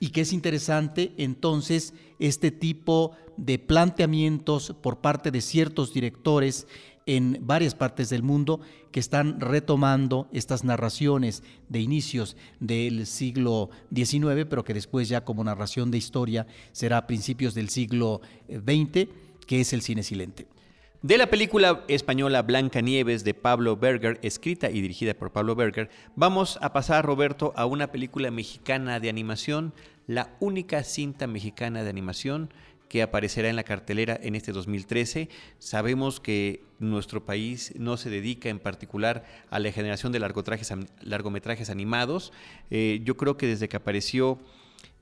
y 0.00 0.08
que 0.08 0.22
es 0.22 0.32
interesante 0.32 1.12
entonces 1.18 1.94
este 2.18 2.50
tipo 2.50 3.12
de 3.36 3.58
planteamientos 3.58 4.74
por 4.80 4.98
parte 4.98 5.30
de 5.30 5.42
ciertos 5.42 5.92
directores 5.92 6.66
en 7.06 7.38
varias 7.42 7.74
partes 7.74 8.08
del 8.08 8.22
mundo 8.22 8.60
que 8.92 9.00
están 9.00 9.40
retomando 9.40 10.28
estas 10.32 10.64
narraciones 10.64 11.42
de 11.68 11.80
inicios 11.80 12.36
del 12.60 13.06
siglo 13.06 13.70
XIX, 13.94 14.46
pero 14.48 14.64
que 14.64 14.74
después 14.74 15.08
ya 15.08 15.24
como 15.24 15.44
narración 15.44 15.90
de 15.90 15.98
historia 15.98 16.46
será 16.72 16.98
a 16.98 17.06
principios 17.06 17.54
del 17.54 17.68
siglo 17.68 18.20
XX, 18.48 19.08
que 19.46 19.60
es 19.60 19.72
el 19.72 19.82
cine 19.82 20.02
silente. 20.02 20.46
De 21.02 21.16
la 21.16 21.28
película 21.30 21.82
española 21.88 22.42
Blanca 22.42 22.82
Nieves 22.82 23.24
de 23.24 23.32
Pablo 23.32 23.74
Berger, 23.74 24.18
escrita 24.22 24.70
y 24.70 24.82
dirigida 24.82 25.14
por 25.14 25.32
Pablo 25.32 25.54
Berger, 25.56 25.88
vamos 26.14 26.58
a 26.60 26.74
pasar, 26.74 27.06
Roberto, 27.06 27.54
a 27.56 27.64
una 27.64 27.90
película 27.90 28.30
mexicana 28.30 29.00
de 29.00 29.08
animación, 29.08 29.72
la 30.06 30.36
única 30.40 30.82
cinta 30.84 31.26
mexicana 31.26 31.82
de 31.82 31.90
animación 31.90 32.50
que 32.88 33.02
aparecerá 33.02 33.48
en 33.48 33.54
la 33.54 33.62
cartelera 33.62 34.18
en 34.20 34.34
este 34.34 34.50
2013. 34.50 35.28
Sabemos 35.60 36.18
que 36.18 36.64
nuestro 36.80 37.24
país 37.24 37.72
no 37.76 37.96
se 37.96 38.10
dedica 38.10 38.48
en 38.48 38.58
particular 38.58 39.24
a 39.48 39.60
la 39.60 39.70
generación 39.70 40.10
de 40.10 40.18
largometrajes 40.18 41.70
animados. 41.70 42.32
Eh, 42.70 43.00
yo 43.04 43.16
creo 43.16 43.36
que 43.36 43.46
desde 43.46 43.68
que 43.68 43.76
apareció 43.76 44.40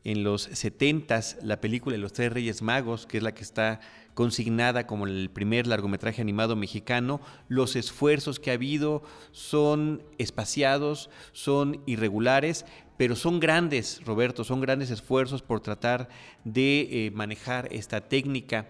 en 0.05 0.23
los 0.23 0.43
70 0.43 1.21
la 1.43 1.61
película 1.61 1.97
de 1.97 2.03
los 2.03 2.13
tres 2.13 2.33
Reyes 2.33 2.63
Magos, 2.63 3.07
que 3.07 3.17
es 3.17 3.23
la 3.23 3.33
que 3.33 3.43
está 3.43 3.81
consignada 4.15 4.87
como 4.87 5.07
el 5.07 5.31
primer 5.31 5.67
largometraje 5.67 6.21
animado 6.21 6.57
mexicano, 6.57 7.21
los 7.49 7.77
esfuerzos 7.77 8.41
que 8.41 8.51
ha 8.51 8.55
habido 8.55 9.03
son 9.33 10.03
espaciados, 10.19 11.09
son 11.33 11.83
irregulares, 11.87 12.67
pero 12.99 13.17
son 13.17 13.41
grandes, 13.41 14.03
Roberto, 14.05 14.45
son 14.45 14.61
grandes 14.61 14.91
esfuerzos 14.91 15.41
por 15.41 15.61
tratar 15.61 16.09
de 16.45 17.07
eh, 17.07 17.11
manejar 17.13 17.69
esta 17.73 18.03
técnica 18.03 18.67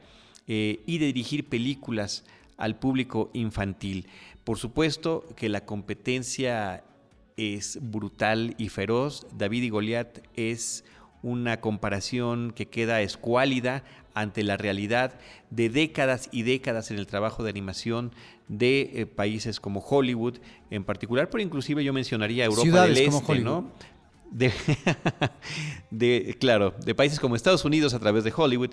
eh, 0.46 0.80
y 0.86 0.98
de 0.98 1.06
dirigir 1.06 1.48
películas 1.48 2.24
al 2.58 2.78
público 2.78 3.30
infantil. 3.32 4.06
Por 4.44 4.58
supuesto 4.58 5.24
que 5.34 5.48
la 5.48 5.64
competencia 5.64 6.84
es 7.38 7.78
brutal 7.80 8.54
y 8.58 8.68
feroz. 8.68 9.26
David 9.36 9.62
y 9.62 9.70
Goliat 9.70 10.18
es 10.36 10.84
una 11.22 11.60
comparación 11.60 12.52
que 12.52 12.68
queda 12.68 13.00
escuálida 13.00 13.82
ante 14.12 14.42
la 14.42 14.56
realidad 14.56 15.14
de 15.50 15.70
décadas 15.70 16.28
y 16.32 16.42
décadas 16.42 16.90
en 16.90 16.98
el 16.98 17.06
trabajo 17.06 17.44
de 17.44 17.50
animación 17.50 18.12
de 18.48 18.90
eh, 18.94 19.06
países 19.06 19.60
como 19.60 19.80
Hollywood 19.80 20.38
en 20.70 20.84
particular, 20.84 21.30
pero 21.30 21.42
inclusive 21.42 21.82
yo 21.84 21.92
mencionaría 21.92 22.44
Europa 22.44 22.82
del 22.82 22.98
Este, 22.98 23.38
¿no? 23.40 23.70
de, 25.90 26.36
claro, 26.38 26.74
de 26.84 26.94
países 26.94 27.20
como 27.20 27.36
Estados 27.36 27.64
Unidos 27.64 27.94
a 27.94 27.98
través 27.98 28.24
de 28.24 28.32
Hollywood, 28.34 28.70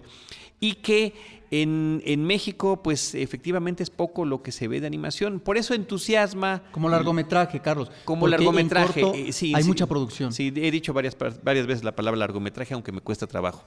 y 0.59 0.73
que 0.73 1.13
en, 1.51 2.25
México, 2.25 2.81
pues 2.81 3.15
efectivamente 3.15 3.83
es 3.83 3.89
poco 3.89 4.25
lo 4.25 4.41
que 4.41 4.51
se 4.51 4.67
ve 4.67 4.81
de 4.81 4.87
animación. 4.87 5.39
Por 5.39 5.57
eso 5.57 5.73
entusiasma. 5.73 6.63
Como 6.71 6.89
largometraje, 6.89 7.61
Carlos. 7.61 7.91
Como 8.03 8.27
largometraje. 8.27 9.01
Eh, 9.01 9.53
hay 9.53 9.63
mucha 9.63 9.85
producción. 9.85 10.33
Sí, 10.33 10.51
he 10.55 10.71
dicho 10.71 10.93
varias, 10.93 11.15
varias 11.43 11.67
veces 11.67 11.83
la 11.83 11.95
palabra 11.95 12.19
largometraje, 12.19 12.73
aunque 12.73 12.91
me 12.91 13.01
cuesta 13.01 13.27
trabajo. 13.27 13.63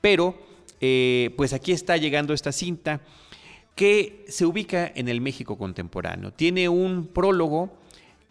Pero, 0.00 0.38
eh, 0.80 1.34
pues 1.36 1.52
aquí 1.52 1.72
está 1.72 1.96
llegando 1.96 2.32
esta 2.32 2.52
cinta 2.52 3.00
que 3.74 4.24
se 4.28 4.44
ubica 4.44 4.90
en 4.94 5.08
el 5.08 5.20
México 5.20 5.56
contemporáneo. 5.56 6.32
Tiene 6.32 6.68
un 6.68 7.06
prólogo 7.06 7.70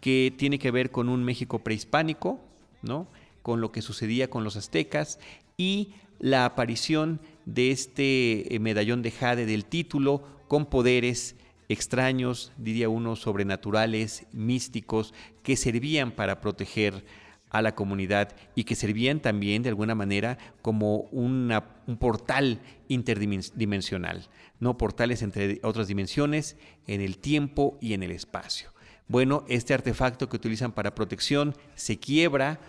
que 0.00 0.32
tiene 0.36 0.58
que 0.58 0.70
ver 0.70 0.90
con 0.90 1.08
un 1.08 1.24
México 1.24 1.60
prehispánico, 1.60 2.40
¿no? 2.82 3.08
con 3.42 3.60
lo 3.60 3.72
que 3.72 3.82
sucedía 3.82 4.28
con 4.28 4.44
los 4.44 4.56
aztecas 4.56 5.18
y 5.56 5.94
la 6.18 6.44
aparición 6.44 7.20
de 7.46 7.70
este 7.70 8.54
eh, 8.54 8.58
medallón 8.58 9.02
de 9.02 9.10
jade 9.10 9.46
del 9.46 9.64
título 9.64 10.22
con 10.48 10.66
poderes 10.66 11.36
extraños, 11.68 12.52
diría 12.56 12.88
uno, 12.88 13.16
sobrenaturales, 13.16 14.26
místicos, 14.32 15.14
que 15.42 15.56
servían 15.56 16.12
para 16.12 16.40
proteger 16.40 17.04
a 17.50 17.62
la 17.62 17.74
comunidad 17.74 18.34
y 18.54 18.64
que 18.64 18.74
servían 18.74 19.20
también 19.20 19.62
de 19.62 19.70
alguna 19.70 19.94
manera 19.94 20.38
como 20.62 21.08
un 21.12 21.50
portal 21.98 22.60
interdimensional, 22.88 24.28
no 24.60 24.76
portales 24.76 25.22
entre 25.22 25.60
otras 25.62 25.88
dimensiones 25.88 26.56
en 26.86 27.00
el 27.00 27.18
tiempo 27.18 27.78
y 27.80 27.94
en 27.94 28.02
el 28.02 28.10
espacio. 28.10 28.70
Bueno, 29.08 29.44
este 29.48 29.72
artefacto 29.72 30.28
que 30.28 30.36
utilizan 30.36 30.72
para 30.72 30.94
protección 30.94 31.54
se 31.74 31.98
quiebra 31.98 32.60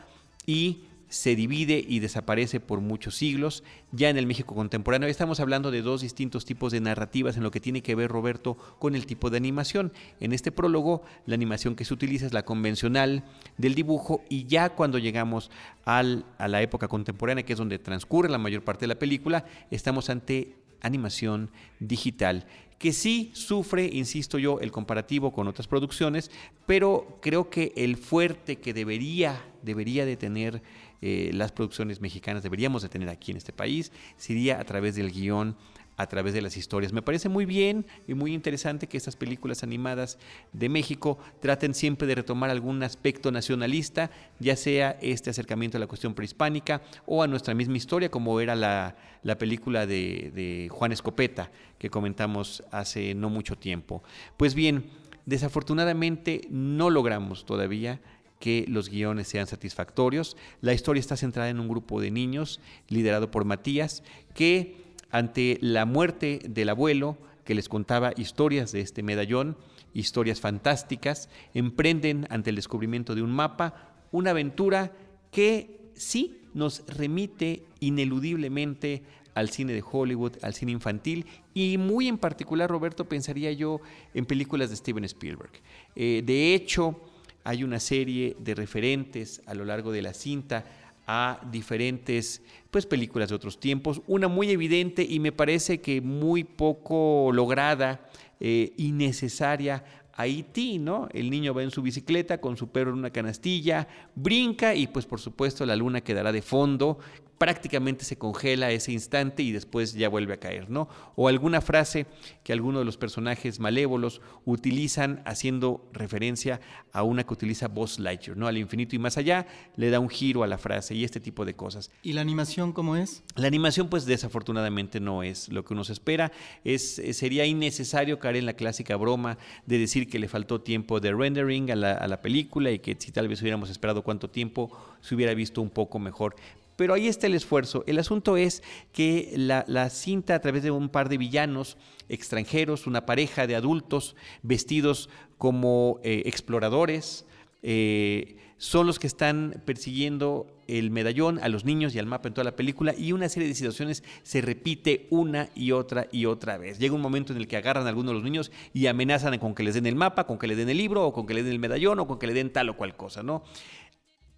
y 0.46 0.86
se 1.10 1.36
divide 1.36 1.84
y 1.86 2.00
desaparece 2.00 2.60
por 2.62 2.80
muchos 2.80 3.16
siglos. 3.16 3.64
Ya 3.92 4.10
en 4.10 4.18
el 4.18 4.28
México 4.28 4.56
contemporáneo 4.56 5.10
estamos 5.10 5.42
hablando 5.42 5.70
de 5.70 5.82
dos 5.82 6.02
distintos 6.02 6.46
tipos 6.46 6.72
de 6.72 6.80
narrativas 6.80 7.36
en 7.36 7.44
lo 7.44 7.52
que 7.52 7.60
tiene 7.60 7.82
que 7.82 7.96
ver, 7.96 8.10
Roberto, 8.10 8.56
con 8.78 8.96
el 8.96 9.06
tipo 9.06 9.30
de 9.30 9.38
animación. 9.38 9.92
En 10.20 10.32
este 10.32 10.52
prólogo, 10.52 11.02
la 11.26 11.36
animación 11.36 11.76
que 11.76 11.84
se 11.84 11.94
utiliza 11.94 12.26
es 12.26 12.34
la 12.34 12.46
convencional 12.46 13.24
del 13.58 13.76
dibujo 13.76 14.24
y 14.30 14.46
ya 14.46 14.70
cuando 14.70 14.98
llegamos 14.98 15.52
a 15.84 16.04
la 16.04 16.62
época 16.62 16.88
contemporánea, 16.88 17.44
que 17.44 17.54
es 17.54 17.60
donde 17.60 17.80
transcurre 17.80 18.30
la 18.30 18.38
mayor 18.38 18.64
parte 18.64 18.82
de 18.82 18.88
la 18.88 19.00
película, 19.00 19.46
estamos 19.72 20.10
ante 20.10 20.56
animación 20.82 21.50
digital 21.80 22.46
que 22.80 22.94
sí 22.94 23.30
sufre, 23.34 23.90
insisto 23.92 24.40
yo, 24.40 24.60
el 24.62 24.72
comparativo 24.72 25.32
con 25.32 25.48
otras 25.48 25.68
producciones, 25.68 26.32
pero 26.66 27.20
creo 27.22 27.50
que 27.50 27.74
el 27.76 27.98
fuerte 27.98 28.56
que 28.56 28.74
debería, 28.74 29.46
debería 29.62 30.06
de 30.06 30.16
tener 30.16 30.64
eh, 31.02 31.30
las 31.34 31.52
producciones 31.52 32.00
mexicanas, 32.00 32.42
deberíamos 32.42 32.82
de 32.82 32.90
tener 32.90 33.10
aquí 33.10 33.32
en 33.32 33.38
este 33.38 33.52
país, 33.52 33.92
sería 34.16 34.60
a 34.62 34.64
través 34.64 34.96
del 34.96 35.12
guion 35.12 35.58
a 36.00 36.08
través 36.08 36.34
de 36.34 36.42
las 36.42 36.56
historias. 36.56 36.94
Me 36.94 37.02
parece 37.02 37.28
muy 37.28 37.46
bien 37.46 37.86
y 38.08 38.14
muy 38.14 38.34
interesante 38.34 38.88
que 38.88 38.96
estas 38.96 39.18
películas 39.18 39.64
animadas 39.64 40.18
de 40.54 40.70
México 40.70 41.20
traten 41.42 41.74
siempre 41.74 42.08
de 42.08 42.16
retomar 42.16 42.50
algún 42.50 42.82
aspecto 42.84 43.34
nacionalista, 43.34 44.10
ya 44.40 44.56
sea 44.56 44.98
este 45.02 45.30
acercamiento 45.30 45.76
a 45.76 45.82
la 45.82 45.88
cuestión 45.88 46.14
prehispánica 46.14 46.82
o 47.06 47.22
a 47.22 47.28
nuestra 47.28 47.54
misma 47.54 47.76
historia, 47.76 48.10
como 48.10 48.40
era 48.40 48.56
la, 48.56 48.96
película 49.38 49.86
de, 49.86 50.32
de 50.34 50.70
Juan 50.72 50.94
Escopeta 50.94 51.52
que 51.78 51.90
comentamos 51.90 52.64
hace 52.72 53.14
no 53.14 53.30
mucho 53.30 53.58
tiempo. 53.58 54.02
Pues 54.38 54.56
bien, 54.56 54.86
desafortunadamente 55.26 56.48
no 56.50 56.90
logramos 56.90 57.46
todavía 57.46 58.00
que 58.40 58.64
los 58.70 58.88
guiones 58.88 59.28
sean 59.28 59.48
satisfactorios. 59.48 60.38
La 60.62 60.72
historia 60.72 61.02
está 61.02 61.18
centrada 61.18 61.50
en 61.50 61.60
un 61.60 61.68
grupo 61.68 62.00
de 62.00 62.10
niños 62.10 62.62
liderado 62.88 63.32
por 63.32 63.44
Matías 63.44 64.02
que 64.34 64.89
ante 65.12 65.58
la 65.62 65.86
muerte 65.86 66.40
del 66.48 66.70
abuelo, 66.70 67.18
que 67.44 67.56
les 67.56 67.70
contaba 67.70 68.14
historias 68.16 68.72
de 68.72 68.82
este 68.82 69.04
medallón, 69.04 69.58
historias 69.94 70.40
fantásticas, 70.40 71.30
emprenden 71.54 72.28
ante 72.30 72.52
el 72.52 72.56
descubrimiento 72.56 73.16
de 73.16 73.24
un 73.24 73.32
mapa 73.32 73.90
una 74.12 74.32
aventura 74.32 74.92
que 75.32 75.92
sí 75.94 76.42
nos 76.54 76.84
remite 76.88 77.64
ineludiblemente 77.80 79.04
al 79.36 79.50
cine 79.50 79.74
de 79.74 79.84
Hollywood, 79.90 80.38
al 80.42 80.54
cine 80.54 80.72
infantil 80.72 81.26
y 81.54 81.78
muy 81.78 82.08
en 82.08 82.18
particular, 82.18 82.70
Roberto, 82.70 83.08
pensaría 83.08 83.52
yo 83.52 83.80
en 84.14 84.26
películas 84.26 84.70
de 84.70 84.76
Steven 84.76 85.06
Spielberg. 85.06 85.52
Eh, 85.96 86.24
de 86.26 86.54
hecho, 86.56 87.00
hay 87.44 87.64
una 87.64 87.80
serie 87.80 88.36
de 88.40 88.56
referentes 88.56 89.42
a 89.46 89.54
lo 89.54 89.66
largo 89.66 89.92
de 89.92 90.02
la 90.02 90.14
cinta 90.14 90.66
a 91.12 91.40
diferentes 91.52 92.44
pues, 92.70 92.86
películas 92.86 93.30
de 93.30 93.36
otros 93.36 93.60
tiempos. 93.60 94.04
Una 94.06 94.28
muy 94.28 94.52
evidente 94.52 95.02
y 95.02 95.20
me 95.20 95.32
parece 95.32 95.82
que 95.82 96.02
muy 96.02 96.44
poco 96.44 97.32
lograda 97.34 98.08
eh, 98.40 98.74
y 98.78 98.92
necesaria 98.92 99.84
Haití, 100.14 100.78
¿no? 100.78 101.08
El 101.12 101.32
niño 101.32 101.56
va 101.56 101.64
en 101.64 101.72
su 101.72 101.82
bicicleta 101.82 102.40
con 102.40 102.58
su 102.58 102.68
perro 102.68 102.92
en 102.92 103.00
una 103.00 103.10
canastilla, 103.10 103.88
brinca 104.14 104.76
y 104.76 104.86
pues 104.86 105.08
por 105.08 105.20
supuesto 105.20 105.66
la 105.66 105.76
luna 105.76 106.02
quedará 106.02 106.32
de 106.32 106.44
fondo 106.44 107.00
prácticamente 107.40 108.04
se 108.04 108.18
congela 108.18 108.70
ese 108.70 108.92
instante 108.92 109.42
y 109.42 109.54
después 109.54 109.94
ya 109.94 110.10
vuelve 110.10 110.34
a 110.34 110.38
caer, 110.38 110.70
¿no? 110.70 110.90
O 111.16 111.30
alguna 111.30 111.62
frase 111.62 112.06
que 112.44 112.52
algunos 112.52 112.82
de 112.82 112.86
los 112.86 112.98
personajes 112.98 113.60
malévolos 113.60 114.22
utilizan 114.46 115.24
haciendo 115.26 115.90
referencia 115.94 116.60
a 116.92 117.02
una 117.04 117.24
que 117.24 117.34
utiliza 117.34 117.70
Buzz 117.70 117.98
Lightyear, 117.98 118.38
¿no? 118.38 118.48
Al 118.48 118.58
infinito 118.58 118.96
y 118.96 119.00
más 119.00 119.18
allá, 119.18 119.48
le 119.78 119.90
da 119.90 120.02
un 120.02 120.10
giro 120.10 120.44
a 120.44 120.48
la 120.48 120.58
frase 120.58 120.94
y 120.96 121.06
este 121.06 121.22
tipo 121.22 121.46
de 121.46 121.56
cosas. 121.56 121.92
¿Y 122.04 122.12
la 122.12 122.22
animación 122.22 122.74
cómo 122.74 122.98
es? 122.98 123.24
La 123.36 123.48
animación 123.48 123.88
pues 123.88 124.06
desafortunadamente 124.06 125.00
no 125.00 125.24
es 125.24 125.48
lo 125.48 125.64
que 125.64 125.74
uno 125.74 125.86
se 125.86 125.94
espera, 125.94 126.34
es, 126.66 127.00
eh, 127.00 127.14
sería 127.14 127.46
innecesario 127.46 128.20
caer 128.20 128.36
en 128.36 128.48
la 128.48 128.54
clásica 128.54 128.98
broma 128.98 129.38
de 129.66 129.78
decir 129.78 130.10
que 130.10 130.20
le 130.20 130.28
faltó 130.28 130.60
tiempo 130.60 131.00
de 131.00 131.14
rendering 131.14 131.72
a 131.72 131.76
la, 131.78 131.94
a 131.94 132.08
la 132.10 132.22
película 132.22 132.70
y 132.70 132.80
que 132.80 132.98
si 133.00 133.14
tal 133.14 133.30
vez 133.30 133.42
hubiéramos 133.42 133.70
esperado 133.70 134.04
cuánto 134.04 134.30
tiempo 134.30 134.78
se 135.00 135.16
hubiera 135.16 135.34
visto 135.34 135.62
un 135.62 135.70
poco 135.70 136.00
mejor. 136.00 136.36
Pero 136.80 136.94
ahí 136.94 137.10
está 137.10 137.28
el 137.28 137.36
esfuerzo. 137.36 137.84
El 137.88 138.00
asunto 138.00 138.38
es 138.38 138.64
que 138.94 139.34
la, 139.36 139.90
cinta, 139.90 140.36
a 140.36 140.40
través 140.40 140.64
de 140.64 140.72
un 140.72 140.88
par 140.88 141.10
de 141.10 141.18
villanos 141.18 141.78
extranjeros, 142.08 142.88
una 142.88 143.06
pareja 143.06 143.48
de 143.48 143.58
adultos 143.58 144.16
vestidos 144.44 145.10
como 145.38 146.00
eh, 146.06 146.24
exploradores, 146.26 147.26
eh, 147.64 148.38
son 148.56 148.88
los 148.88 148.98
que 148.98 149.08
están 149.08 149.62
persiguiendo 149.66 150.48
el 150.70 150.90
medallón 150.90 151.38
a 151.40 151.50
los 151.50 151.66
niños 151.66 151.94
y 151.94 152.00
al 152.00 152.06
mapa 152.06 152.30
en 152.30 152.34
toda 152.34 152.46
la 152.46 152.56
película 152.56 152.96
y 152.98 153.12
una 153.12 153.28
serie 153.28 153.50
de 153.50 153.56
situaciones 153.56 154.02
se 154.24 154.40
repite 154.40 155.08
una 155.10 155.50
y 155.56 155.74
otra 155.74 156.08
y 156.14 156.28
otra 156.28 156.58
vez. 156.58 156.80
Llega 156.80 156.96
un 156.96 157.02
momento 157.02 157.34
en 157.34 157.40
el 157.40 157.50
que 157.50 157.58
agarran 157.58 157.88
a 157.88 157.90
algunos 157.90 158.12
de 158.12 158.14
los 158.14 158.24
niños 158.24 158.54
y 158.74 158.88
amenazan 158.88 159.38
con 159.40 159.54
que 159.54 159.64
les 159.64 159.74
den 159.74 159.86
el 159.86 159.96
mapa, 159.96 160.26
con 160.26 160.40
que 160.40 160.48
les 160.48 160.56
den 160.56 160.70
el 160.70 160.78
libro 160.78 161.06
o 161.06 161.12
con 161.12 161.28
que 161.28 161.34
les 161.34 161.44
den 161.44 161.52
el 161.52 161.60
medallón 161.60 162.00
o 162.00 162.08
con 162.08 162.20
que 162.20 162.28
le 162.28 162.34
den 162.34 162.54
tal 162.54 162.70
o 162.70 162.78
cual 162.78 162.96
cosa, 162.96 163.22
¿no? 163.22 163.44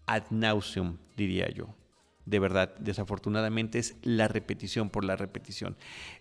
Ad 0.08 0.24
nauseum, 0.32 0.98
diría 1.16 1.48
yo 1.52 1.76
de 2.26 2.40
verdad, 2.40 2.76
desafortunadamente, 2.80 3.80
es 3.80 3.96
la 4.04 4.28
repetición 4.28 4.90
por 4.90 5.04
la 5.04 5.16
repetición. 5.16 5.76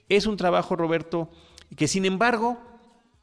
Es 0.08 0.26
un 0.26 0.36
trabajo, 0.36 0.76
Roberto, 0.76 1.30
que 1.76 1.88
sin 1.88 2.04
embargo, 2.04 2.58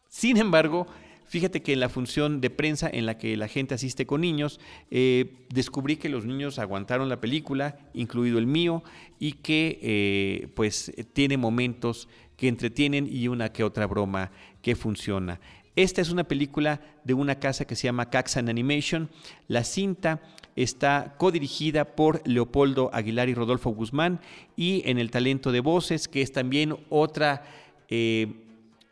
sin 0.10 0.38
embargo, 0.38 0.88
fíjate 1.28 1.62
que 1.62 1.74
en 1.74 1.80
la 1.80 1.90
función 1.90 2.40
de 2.42 2.50
prensa 2.50 2.90
en 2.92 3.06
la 3.06 3.18
que 3.18 3.36
la 3.38 3.48
gente 3.48 3.76
asiste 3.76 4.06
con 4.06 4.22
niños, 4.22 4.60
eh, 4.90 5.46
descubrí 5.50 5.98
que 5.98 6.10
los 6.10 6.26
niños 6.26 6.60
aguantaron 6.60 7.10
la 7.10 7.20
película, 7.20 7.78
incluido 7.94 8.40
el 8.40 8.48
mío, 8.48 8.84
y 9.20 9.34
que 9.34 9.80
eh, 9.82 10.48
pues 10.56 10.92
tiene 11.14 11.38
momentos 11.38 12.08
que 12.38 12.48
entretienen 12.48 13.08
y 13.12 13.28
una 13.28 13.52
que 13.52 13.64
otra 13.64 13.88
broma 13.88 14.32
que 14.62 14.76
funciona. 14.76 15.40
Esta 15.78 16.02
es 16.02 16.10
una 16.10 16.24
película 16.24 16.82
de 17.04 17.14
una 17.14 17.36
casa 17.36 17.66
que 17.66 17.76
se 17.76 17.84
llama 17.84 18.10
Caxan 18.10 18.50
Animation. 18.50 19.12
La 19.48 19.64
cinta 19.64 20.20
está 20.56 21.14
codirigida 21.20 21.86
por 21.96 22.28
Leopoldo 22.28 22.90
Aguilar 22.92 23.30
y 23.30 23.36
Rodolfo 23.36 23.70
Guzmán 23.70 24.20
y 24.56 24.82
en 24.90 24.98
el 24.98 25.12
talento 25.12 25.52
de 25.52 25.60
voces, 25.60 26.08
que 26.08 26.24
es 26.24 26.32
también 26.32 26.76
otra, 26.90 27.44
eh, 27.90 28.44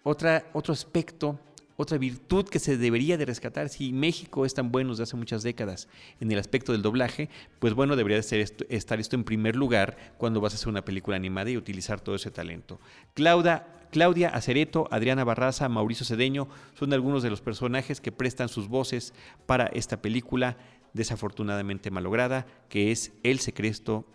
otra, 0.04 0.46
otro 0.54 0.74
aspecto, 0.74 1.40
otra 1.78 1.98
virtud 1.98 2.48
que 2.48 2.60
se 2.60 2.78
debería 2.78 3.18
de 3.18 3.26
rescatar. 3.26 3.70
Si 3.70 3.92
México 3.92 4.46
es 4.46 4.54
tan 4.54 4.72
bueno 4.72 4.92
desde 4.92 5.04
hace 5.04 5.18
muchas 5.18 5.44
décadas 5.44 5.88
en 6.20 6.32
el 6.32 6.40
aspecto 6.40 6.72
del 6.72 6.82
doblaje, 6.82 7.30
pues 7.60 7.74
bueno, 7.74 7.96
debería 7.96 8.18
de 8.18 8.24
ser 8.24 8.40
estar 8.70 9.00
esto 9.00 9.16
en 9.16 9.24
primer 9.24 9.56
lugar 9.56 9.98
cuando 10.18 10.42
vas 10.42 10.54
a 10.54 10.56
hacer 10.56 10.70
una 10.70 10.86
película 10.86 11.18
animada 11.18 11.50
y 11.50 11.58
utilizar 11.58 12.00
todo 12.00 12.16
ese 12.16 12.32
talento. 12.32 12.80
Claudia, 13.14 13.68
Claudia 13.92 14.30
Acereto, 14.30 14.88
Adriana 14.92 15.24
Barraza, 15.24 15.70
Mauricio 15.70 16.06
Cedeño 16.06 16.48
son 16.74 16.94
algunos 16.94 17.24
de 17.24 17.30
los 17.30 17.42
personajes 17.42 18.02
que 18.02 18.12
prestan 18.12 18.50
sus 18.50 18.68
voces 18.68 19.14
para 19.46 19.68
esta 19.68 20.02
película 20.02 20.58
desafortunadamente 20.94 21.92
malograda, 21.92 22.46
que 22.70 22.92
es 22.92 23.12
el 23.24 23.40
secreto, 23.40 24.06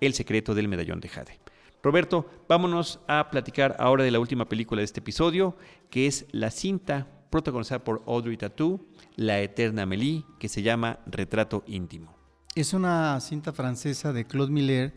el 0.00 0.12
secreto 0.14 0.54
del 0.54 0.68
medallón 0.68 1.00
de 1.00 1.08
Jade. 1.08 1.38
Roberto, 1.82 2.28
vámonos 2.48 3.00
a 3.08 3.30
platicar 3.30 3.76
ahora 3.78 4.04
de 4.04 4.10
la 4.10 4.20
última 4.20 4.48
película 4.48 4.80
de 4.80 4.84
este 4.84 5.00
episodio, 5.00 5.56
que 5.88 6.06
es 6.06 6.26
la 6.30 6.50
cinta 6.50 7.06
protagonizada 7.30 7.84
por 7.84 8.02
Audrey 8.06 8.36
Tattoo, 8.36 8.86
La 9.16 9.40
Eterna 9.40 9.82
Amélie, 9.82 10.24
que 10.38 10.48
se 10.48 10.62
llama 10.62 10.98
Retrato 11.06 11.64
Íntimo. 11.66 12.14
Es 12.54 12.74
una 12.74 13.18
cinta 13.20 13.52
francesa 13.52 14.12
de 14.12 14.26
Claude 14.26 14.52
Miller, 14.52 14.94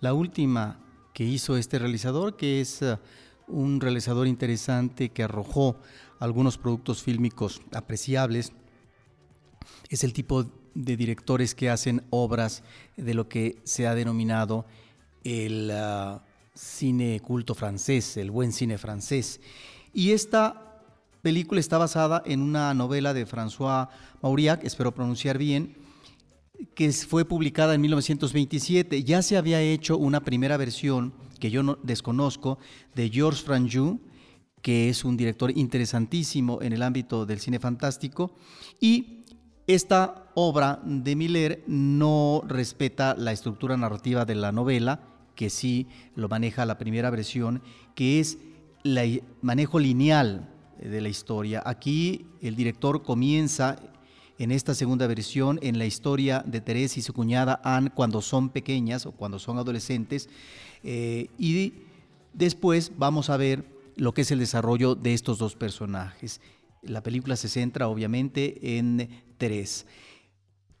la 0.00 0.14
última 0.14 0.80
que 1.12 1.24
hizo 1.24 1.56
este 1.56 1.78
realizador, 1.78 2.36
que 2.36 2.60
es 2.60 2.80
uh, 2.80 2.98
un 3.46 3.80
realizador 3.80 4.26
interesante 4.26 5.10
que 5.10 5.24
arrojó 5.24 5.76
algunos 6.18 6.56
productos 6.56 7.02
fílmicos 7.02 7.60
apreciables 7.74 8.52
es 9.90 10.04
el 10.04 10.12
tipo 10.12 10.44
de 10.74 10.96
directores 10.96 11.54
que 11.54 11.70
hacen 11.70 12.04
obras 12.10 12.62
de 12.96 13.14
lo 13.14 13.28
que 13.28 13.60
se 13.64 13.86
ha 13.86 13.94
denominado 13.94 14.64
el 15.24 15.70
ah, 15.70 16.22
cine 16.54 17.20
culto 17.20 17.54
francés, 17.54 18.16
el 18.16 18.30
buen 18.30 18.52
cine 18.52 18.78
francés. 18.78 19.40
Y 19.92 20.12
esta 20.12 20.82
película 21.22 21.60
está 21.60 21.78
basada 21.78 22.22
en 22.26 22.40
una 22.40 22.74
novela 22.74 23.14
de 23.14 23.26
François 23.26 23.88
Mauriac, 24.22 24.64
espero 24.64 24.92
pronunciar 24.92 25.38
bien, 25.38 25.76
que 26.74 26.92
fue 26.92 27.24
publicada 27.24 27.74
en 27.74 27.80
1927. 27.80 29.04
Ya 29.04 29.22
se 29.22 29.36
había 29.36 29.60
hecho 29.60 29.96
una 29.96 30.20
primera 30.20 30.56
versión 30.56 31.12
que 31.40 31.50
yo 31.50 31.62
no 31.62 31.78
desconozco 31.82 32.58
de 32.94 33.10
Georges 33.10 33.42
Franju, 33.42 34.00
que 34.60 34.88
es 34.88 35.04
un 35.04 35.16
director 35.16 35.50
interesantísimo 35.56 36.62
en 36.62 36.72
el 36.72 36.82
ámbito 36.82 37.26
del 37.26 37.40
cine 37.40 37.58
fantástico, 37.58 38.34
y 38.80 39.24
esta 39.66 40.30
obra 40.34 40.80
de 40.84 41.16
Miller 41.16 41.64
no 41.66 42.42
respeta 42.46 43.14
la 43.16 43.32
estructura 43.32 43.76
narrativa 43.76 44.24
de 44.24 44.34
la 44.34 44.52
novela, 44.52 45.00
que 45.42 45.50
sí 45.50 45.88
lo 46.14 46.28
maneja 46.28 46.64
la 46.64 46.78
primera 46.78 47.10
versión, 47.10 47.62
que 47.96 48.20
es 48.20 48.38
el 48.84 49.24
manejo 49.40 49.80
lineal 49.80 50.48
de 50.80 51.00
la 51.00 51.08
historia. 51.08 51.64
Aquí 51.66 52.26
el 52.40 52.54
director 52.54 53.02
comienza 53.02 53.76
en 54.38 54.52
esta 54.52 54.72
segunda 54.72 55.08
versión 55.08 55.58
en 55.60 55.78
la 55.78 55.84
historia 55.84 56.44
de 56.46 56.60
Teresa 56.60 57.00
y 57.00 57.02
su 57.02 57.12
cuñada 57.12 57.60
Anne 57.64 57.90
cuando 57.90 58.22
son 58.22 58.50
pequeñas 58.50 59.04
o 59.04 59.10
cuando 59.10 59.40
son 59.40 59.58
adolescentes 59.58 60.28
eh, 60.84 61.26
y 61.38 61.74
después 62.32 62.92
vamos 62.96 63.28
a 63.28 63.36
ver 63.36 63.64
lo 63.96 64.14
que 64.14 64.20
es 64.20 64.30
el 64.30 64.38
desarrollo 64.38 64.94
de 64.94 65.12
estos 65.12 65.38
dos 65.38 65.56
personajes. 65.56 66.40
La 66.82 67.02
película 67.02 67.34
se 67.34 67.48
centra 67.48 67.88
obviamente 67.88 68.78
en 68.78 69.24
Teresa. 69.38 69.86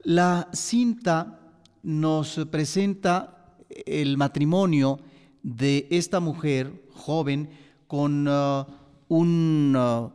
La 0.04 0.48
cinta 0.52 1.50
nos 1.82 2.40
presenta 2.48 3.41
el 3.86 4.16
matrimonio 4.16 5.00
de 5.42 5.86
esta 5.90 6.20
mujer 6.20 6.72
joven 6.90 7.50
con 7.86 8.28
uh, 8.28 8.64
un 9.08 9.76
uh, 9.76 10.10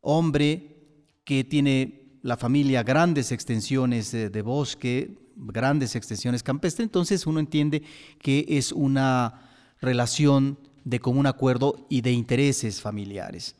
hombre 0.00 0.76
que 1.24 1.44
tiene 1.44 2.18
la 2.22 2.36
familia 2.36 2.82
grandes 2.82 3.32
extensiones 3.32 4.10
de 4.12 4.42
bosque, 4.42 5.16
grandes 5.36 5.94
extensiones 5.94 6.42
campestres, 6.42 6.84
entonces 6.84 7.26
uno 7.26 7.38
entiende 7.38 7.82
que 8.20 8.44
es 8.48 8.72
una 8.72 9.50
relación 9.80 10.58
de 10.84 11.00
común 11.00 11.26
acuerdo 11.26 11.86
y 11.88 12.00
de 12.00 12.12
intereses 12.12 12.80
familiares. 12.80 13.56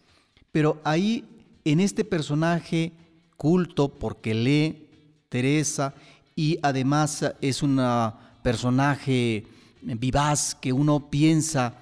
Pero 0.53 0.81
ahí, 0.85 1.25
en 1.65 1.81
este 1.81 2.05
personaje 2.05 2.93
culto, 3.37 3.89
porque 3.89 4.35
lee 4.35 4.89
Teresa 5.29 5.95
y 6.35 6.59
además 6.63 7.35
es 7.41 7.63
un 7.63 7.79
personaje 8.47 9.45
vivaz 9.83 10.55
que 10.55 10.73
uno 10.73 11.11
piensa 11.11 11.75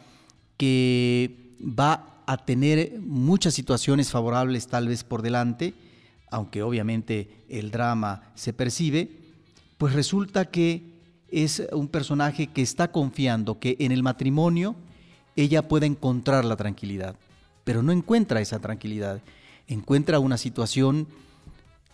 que 0.57 1.53
va 1.61 2.23
a 2.25 2.39
tener 2.39 3.01
muchas 3.03 3.53
situaciones 3.53 4.11
favorables 4.11 4.67
tal 4.69 4.89
vez 4.89 5.05
por 5.05 5.21
delante, 5.21 5.75
aunque 6.31 6.63
obviamente 6.63 7.45
el 7.51 7.71
drama 7.71 8.33
se 8.35 8.55
percibe, 8.55 9.11
pues 9.77 9.93
resulta 9.93 10.47
que 10.47 11.03
es 11.29 11.63
un 11.71 11.89
personaje 11.89 12.47
que 12.47 12.63
está 12.63 12.91
confiando 12.91 13.59
que 13.59 13.77
en 13.79 13.93
el 13.93 14.03
matrimonio 14.03 14.75
ella 15.37 15.69
pueda 15.69 15.85
encontrar 15.85 16.47
la 16.47 16.57
tranquilidad, 16.57 17.15
pero 17.65 17.83
no 17.83 17.93
encuentra 17.93 18.41
esa 18.41 18.59
tranquilidad, 18.59 19.21
encuentra 19.69 20.19
una 20.19 20.39
situación 20.39 21.09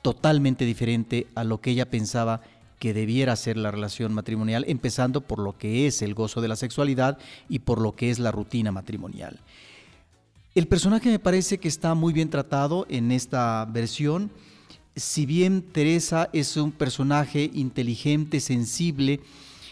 totalmente 0.03 0.65
diferente 0.65 1.27
a 1.35 1.43
lo 1.43 1.61
que 1.61 1.73
ella 1.73 1.91
pensaba 1.91 2.41
que 2.81 2.95
debiera 2.95 3.37
ser 3.37 3.59
la 3.59 3.71
relación 3.71 4.13
matrimonial, 4.15 4.65
empezando 4.67 5.21
por 5.21 5.39
lo 5.39 5.57
que 5.57 5.87
es 5.87 6.01
el 6.01 6.15
gozo 6.15 6.41
de 6.41 6.49
la 6.49 6.57
sexualidad 6.57 7.19
y 7.49 7.61
por 7.61 7.79
lo 7.81 7.93
que 7.93 8.11
es 8.11 8.19
la 8.19 8.33
rutina 8.33 8.73
matrimonial. 8.73 9.39
El 10.55 10.67
personaje 10.67 11.11
me 11.11 11.19
parece 11.19 11.59
que 11.59 11.69
está 11.69 11.95
muy 11.95 12.15
bien 12.15 12.31
tratado 12.31 12.87
en 12.89 13.13
esta 13.13 13.67
versión. 13.67 14.31
Si 14.97 15.27
bien 15.27 15.61
Teresa 15.61 16.31
es 16.33 16.57
un 16.57 16.73
personaje 16.73 17.51
inteligente, 17.53 18.41
sensible, 18.41 19.21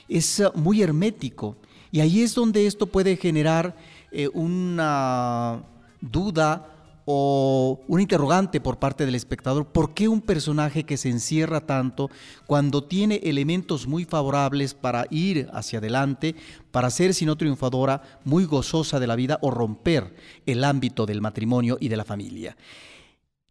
es 0.09 0.42
muy 0.55 0.83
hermético. 0.83 1.57
Y 1.90 2.01
ahí 2.01 2.21
es 2.21 2.35
donde 2.35 2.66
esto 2.66 2.87
puede 2.87 3.16
generar 3.16 3.75
eh, 4.12 4.29
una 4.35 5.62
duda 6.03 6.78
o 7.11 7.81
un 7.88 8.03
interrogante 8.03 8.61
por 8.61 8.79
parte 8.79 9.07
del 9.07 9.14
espectador, 9.14 9.68
¿por 9.68 9.94
qué 9.94 10.09
un 10.09 10.21
personaje 10.21 10.85
que 10.85 10.99
se 10.99 11.09
encierra 11.09 11.62
tanto 11.62 12.11
cuando 12.47 12.85
tiene 12.85 13.18
elementos 13.25 13.87
muy 13.87 14.05
favorables 14.05 14.75
para 14.75 15.07
ir 15.09 15.49
hacia 15.55 15.79
adelante, 15.79 16.35
para 16.71 16.90
ser, 16.90 17.14
si 17.14 17.25
no 17.25 17.38
triunfadora, 17.38 18.03
muy 18.25 18.44
gozosa 18.44 19.01
de 19.01 19.07
la 19.07 19.16
vida 19.16 19.38
o 19.40 19.51
romper 19.51 20.14
el 20.44 20.62
ámbito 20.64 21.07
del 21.07 21.23
matrimonio 21.23 21.79
y 21.81 21.88
de 21.88 21.97
la 21.97 22.05
familia? 22.05 22.59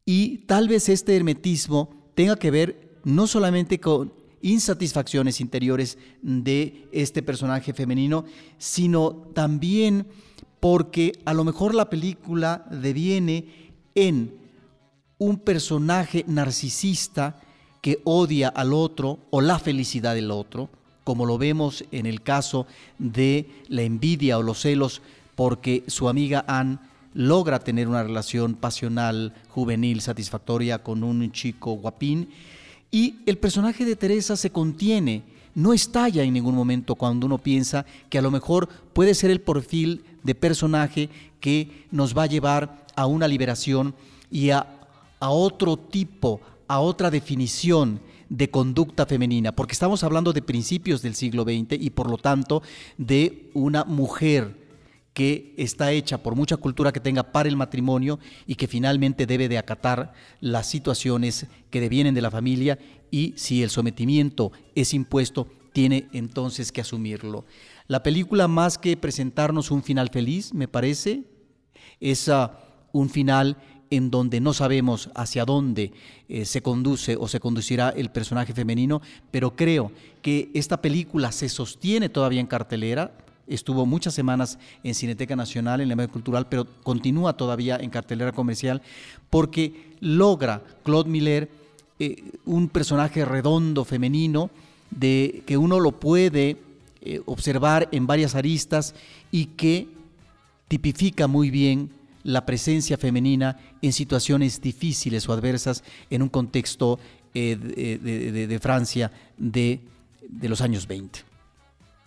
Y 0.05 0.45
tal 0.45 0.67
vez 0.67 0.87
este 0.87 1.15
hermetismo 1.15 2.11
tenga 2.13 2.35
que 2.35 2.51
ver 2.51 2.99
no 3.05 3.25
solamente 3.25 3.79
con 3.79 4.13
insatisfacciones 4.43 5.41
interiores 5.41 5.97
de 6.21 6.87
este 6.91 7.23
personaje 7.23 7.73
femenino, 7.73 8.23
sino 8.59 9.13
también 9.33 10.05
porque 10.59 11.13
a 11.25 11.33
lo 11.33 11.43
mejor 11.43 11.75
la 11.75 11.89
película 11.89 12.65
deviene 12.71 13.71
en 13.95 14.33
un 15.17 15.37
personaje 15.37 16.23
narcisista 16.27 17.39
que 17.81 17.99
odia 18.03 18.49
al 18.49 18.73
otro 18.73 19.19
o 19.29 19.41
la 19.41 19.59
felicidad 19.59 20.15
del 20.15 20.31
otro, 20.31 20.69
como 21.03 21.25
lo 21.25 21.37
vemos 21.37 21.85
en 21.91 22.05
el 22.05 22.21
caso 22.21 22.67
de 22.99 23.49
la 23.67 23.83
envidia 23.83 24.37
o 24.37 24.43
los 24.43 24.61
celos 24.61 25.01
porque 25.35 25.83
su 25.87 26.09
amiga 26.09 26.43
Anne 26.47 26.79
logra 27.13 27.59
tener 27.59 27.87
una 27.87 28.03
relación 28.03 28.55
pasional, 28.55 29.33
juvenil, 29.49 30.01
satisfactoria 30.01 30.83
con 30.83 31.03
un 31.03 31.31
chico 31.31 31.73
guapín. 31.73 32.29
Y 32.91 33.17
el 33.25 33.37
personaje 33.37 33.85
de 33.85 33.95
Teresa 33.95 34.35
se 34.35 34.49
contiene, 34.49 35.23
no 35.55 35.73
estalla 35.73 36.23
en 36.23 36.33
ningún 36.33 36.55
momento 36.55 36.95
cuando 36.95 37.25
uno 37.25 37.37
piensa 37.37 37.85
que 38.09 38.17
a 38.17 38.21
lo 38.21 38.31
mejor 38.31 38.67
puede 38.93 39.13
ser 39.13 39.31
el 39.31 39.41
perfil 39.41 40.03
de 40.27 40.35
personaje 40.35 41.09
que 41.39 41.87
nos 41.89 42.15
va 42.15 42.23
a 42.23 42.27
llevar 42.27 42.85
a 42.95 43.05
una 43.05 43.29
liberación 43.29 43.95
y 44.29 44.49
a, 44.49 44.67
otro 45.19 45.77
tipo, 45.77 46.41
a 46.67 46.79
otra 46.79 47.09
definición 47.09 48.01
de 48.29 48.51
conducta 48.51 49.05
femenina, 49.05 49.53
porque 49.53 49.71
estamos 49.71 50.03
hablando 50.03 50.33
de 50.33 50.41
principios 50.41 51.01
del 51.01 51.15
siglo 51.15 51.43
XX 51.43 51.79
y 51.79 51.89
por 51.91 52.11
lo 52.11 52.17
tanto 52.17 52.61
de 52.97 53.49
una 53.53 53.85
mujer 53.85 54.67
que 55.13 55.55
está 55.57 55.93
hecha 55.93 56.21
por 56.21 56.35
mucha 56.35 56.57
cultura 56.57 56.91
que 56.91 56.99
tenga 56.99 57.23
para 57.31 57.47
el 57.47 57.55
matrimonio 57.55 58.19
y 58.45 58.55
que 58.55 58.67
finalmente 58.67 59.25
debe 59.25 59.47
de 59.47 59.57
acatar 59.57 60.13
las 60.41 60.67
situaciones 60.67 61.47
que 61.71 61.79
devienen 61.79 62.13
de 62.13 62.21
la 62.21 62.29
familia 62.29 62.77
y 63.09 63.33
si 63.37 63.63
el 63.63 63.69
sometimiento 63.69 64.51
es 64.75 64.93
impuesto, 64.93 65.47
tiene 65.71 66.09
entonces 66.11 66.71
que 66.71 66.81
asumirlo. 66.81 67.45
La 67.87 68.03
película, 68.03 68.47
más 68.49 68.77
que 68.77 68.97
presentarnos 68.97 69.71
un 69.71 69.81
final 69.81 70.09
feliz, 70.09 70.53
me 70.53 70.67
parece, 70.67 71.23
es 72.01 72.27
ah, 72.27 72.59
un 72.91 73.09
final 73.09 73.57
en 73.89 74.11
donde 74.11 74.41
no 74.41 74.51
sabemos 74.51 75.09
hacia 75.15 75.45
dónde 75.45 75.93
eh, 76.27 76.43
se 76.43 76.61
conduce 76.61 77.15
o 77.15 77.29
se 77.29 77.39
conducirá 77.39 77.89
el 77.89 78.09
personaje 78.09 78.53
femenino, 78.53 79.01
pero 79.31 79.55
creo 79.55 79.93
que 80.21 80.51
esta 80.53 80.81
película 80.81 81.31
se 81.31 81.47
sostiene 81.47 82.09
todavía 82.09 82.41
en 82.41 82.47
cartelera, 82.47 83.13
estuvo 83.47 83.85
muchas 83.85 84.13
semanas 84.13 84.59
en 84.83 84.93
Cineteca 84.93 85.37
Nacional, 85.37 85.79
en 85.79 85.87
la 85.87 85.95
media 85.95 86.11
cultural, 86.11 86.47
pero 86.49 86.65
continúa 86.83 87.37
todavía 87.37 87.77
en 87.77 87.89
cartelera 87.89 88.33
comercial, 88.33 88.81
porque 89.29 89.95
logra 90.01 90.61
Claude 90.83 91.09
Miller 91.09 91.49
eh, 91.99 92.21
un 92.43 92.67
personaje 92.67 93.23
redondo, 93.23 93.85
femenino, 93.85 94.49
de 94.91 95.43
que 95.45 95.57
uno 95.57 95.79
lo 95.79 95.93
puede 95.93 96.66
eh, 97.07 97.21
observar 97.25 97.87
en 97.93 98.05
varias 98.05 98.35
aristas 98.35 98.93
y 99.31 99.45
que 99.45 99.87
tipifica 100.67 101.27
muy 101.27 101.49
bien 101.49 101.89
la 102.23 102.45
presencia 102.45 102.97
femenina 102.97 103.57
en 103.81 103.93
situaciones 103.93 104.59
difíciles 104.59 105.29
o 105.29 105.31
adversas 105.31 105.85
en 106.09 106.21
un 106.21 106.27
contexto 106.27 106.99
eh, 107.33 107.55
de, 107.55 108.59
Francia 108.59 109.09
de, 109.37 109.79
de 110.27 110.49
los 110.49 110.59
años 110.59 110.85
20. 110.85 111.21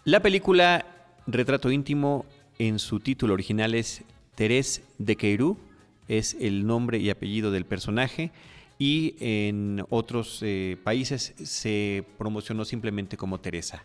La 0.05 0.21
película 0.21 0.85
Retrato 1.27 1.71
íntimo 1.71 2.27
en 2.59 2.79
su 2.79 3.01
título 3.01 3.33
original 3.33 3.75
es 3.75 4.03
Thérèse 4.37 4.83
de 4.99 5.17
Queirou, 5.17 5.57
es 6.09 6.37
el 6.39 6.67
nombre 6.67 6.99
y 6.99 7.09
apellido 7.09 7.51
del 7.51 7.65
personaje 7.65 8.33
y 8.79 9.15
en 9.19 9.83
otros 9.89 10.41
eh, 10.43 10.77
países 10.85 11.33
se 11.43 12.05
promocionó 12.19 12.67
simplemente 12.67 13.17
como 13.17 13.41
Teresa 13.41 13.83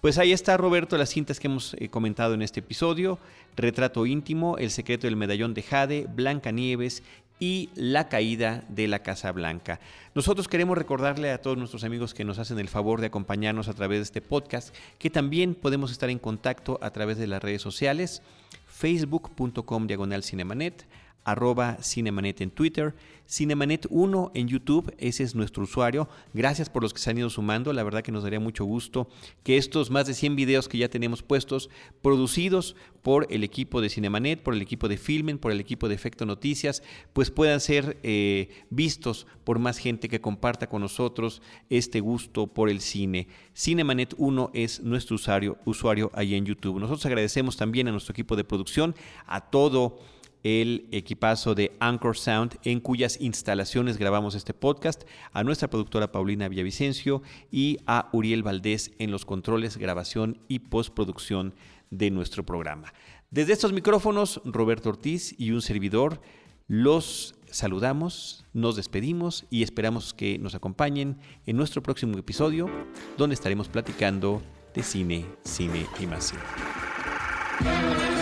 pues 0.00 0.16
ahí 0.16 0.32
está, 0.32 0.56
Roberto, 0.56 0.96
las 0.96 1.10
cintas 1.10 1.38
que 1.38 1.46
hemos 1.46 1.74
eh, 1.74 1.90
comentado 1.90 2.32
en 2.32 2.40
este 2.40 2.60
episodio: 2.60 3.18
Retrato 3.54 4.06
íntimo, 4.06 4.56
El 4.56 4.70
secreto 4.70 5.06
del 5.06 5.16
medallón 5.16 5.52
de 5.52 5.62
Jade, 5.62 6.06
Blanca 6.08 6.50
Nieves 6.50 7.02
y 7.38 7.68
La 7.74 8.08
caída 8.08 8.64
de 8.70 8.88
la 8.88 9.00
Casa 9.00 9.30
Blanca. 9.32 9.80
Nosotros 10.14 10.48
queremos 10.48 10.78
recordarle 10.78 11.30
a 11.30 11.42
todos 11.42 11.58
nuestros 11.58 11.84
amigos 11.84 12.14
que 12.14 12.24
nos 12.24 12.38
hacen 12.38 12.58
el 12.58 12.68
favor 12.68 13.02
de 13.02 13.08
acompañarnos 13.08 13.68
a 13.68 13.74
través 13.74 13.98
de 13.98 14.04
este 14.04 14.22
podcast 14.22 14.74
que 14.98 15.10
también 15.10 15.54
podemos 15.54 15.92
estar 15.92 16.08
en 16.08 16.18
contacto 16.18 16.78
a 16.80 16.90
través 16.90 17.18
de 17.18 17.26
las 17.26 17.42
redes 17.42 17.60
sociales, 17.60 18.22
facebook.com 18.66 19.86
diagonal 19.86 20.22
cinemanet, 20.22 20.86
arroba 21.24 21.78
Cinemanet 21.82 22.40
en 22.40 22.50
Twitter, 22.50 22.94
Cinemanet 23.32 23.86
1 23.88 24.32
en 24.34 24.48
YouTube, 24.48 24.94
ese 24.98 25.22
es 25.22 25.34
nuestro 25.34 25.62
usuario. 25.62 26.06
Gracias 26.34 26.68
por 26.68 26.82
los 26.82 26.92
que 26.92 27.00
se 27.00 27.08
han 27.08 27.16
ido 27.16 27.30
sumando, 27.30 27.72
la 27.72 27.82
verdad 27.82 28.02
que 28.02 28.12
nos 28.12 28.24
daría 28.24 28.40
mucho 28.40 28.64
gusto 28.64 29.08
que 29.42 29.56
estos 29.56 29.90
más 29.90 30.06
de 30.06 30.12
100 30.12 30.36
videos 30.36 30.68
que 30.68 30.76
ya 30.76 30.90
tenemos 30.90 31.22
puestos, 31.22 31.70
producidos 32.02 32.76
por 33.00 33.26
el 33.30 33.42
equipo 33.42 33.80
de 33.80 33.88
Cinemanet, 33.88 34.42
por 34.42 34.54
el 34.54 34.60
equipo 34.60 34.86
de 34.86 34.98
Filmen, 34.98 35.38
por 35.38 35.50
el 35.50 35.60
equipo 35.60 35.88
de 35.88 35.94
Efecto 35.94 36.26
Noticias, 36.26 36.82
pues 37.12 37.30
puedan 37.30 37.60
ser 37.60 37.98
eh, 38.02 38.50
vistos 38.70 39.26
por 39.44 39.58
más 39.58 39.78
gente 39.78 40.08
que 40.08 40.20
comparta 40.20 40.68
con 40.68 40.82
nosotros 40.82 41.40
este 41.70 42.00
gusto 42.00 42.48
por 42.48 42.68
el 42.68 42.80
cine. 42.80 43.28
Cinemanet 43.56 44.14
1 44.18 44.50
es 44.52 44.82
nuestro 44.82 45.16
usuario, 45.16 45.56
usuario 45.64 46.10
ahí 46.14 46.34
en 46.34 46.44
YouTube. 46.44 46.80
Nosotros 46.80 47.06
agradecemos 47.06 47.56
también 47.56 47.88
a 47.88 47.92
nuestro 47.92 48.12
equipo 48.12 48.36
de 48.36 48.44
producción, 48.44 48.94
a 49.26 49.40
todo 49.40 49.98
el 50.42 50.88
equipazo 50.90 51.54
de 51.54 51.72
Anchor 51.80 52.16
Sound, 52.16 52.58
en 52.64 52.80
cuyas 52.80 53.20
instalaciones 53.20 53.96
grabamos 53.96 54.34
este 54.34 54.54
podcast, 54.54 55.04
a 55.32 55.44
nuestra 55.44 55.68
productora 55.68 56.12
Paulina 56.12 56.48
Villavicencio 56.48 57.22
y 57.50 57.78
a 57.86 58.08
Uriel 58.12 58.42
Valdés 58.42 58.92
en 58.98 59.10
los 59.10 59.24
controles, 59.24 59.76
grabación 59.76 60.38
y 60.48 60.60
postproducción 60.60 61.54
de 61.90 62.10
nuestro 62.10 62.44
programa. 62.44 62.92
Desde 63.30 63.52
estos 63.52 63.72
micrófonos, 63.72 64.40
Roberto 64.44 64.90
Ortiz 64.90 65.34
y 65.38 65.52
un 65.52 65.62
servidor, 65.62 66.20
los 66.66 67.34
saludamos, 67.50 68.44
nos 68.52 68.76
despedimos 68.76 69.44
y 69.50 69.62
esperamos 69.62 70.14
que 70.14 70.38
nos 70.38 70.54
acompañen 70.54 71.18
en 71.46 71.56
nuestro 71.56 71.82
próximo 71.82 72.18
episodio, 72.18 72.68
donde 73.16 73.34
estaremos 73.34 73.68
platicando 73.68 74.42
de 74.74 74.82
cine, 74.82 75.26
cine 75.44 75.86
y 76.00 76.06
más 76.06 76.28
cine. 76.30 78.21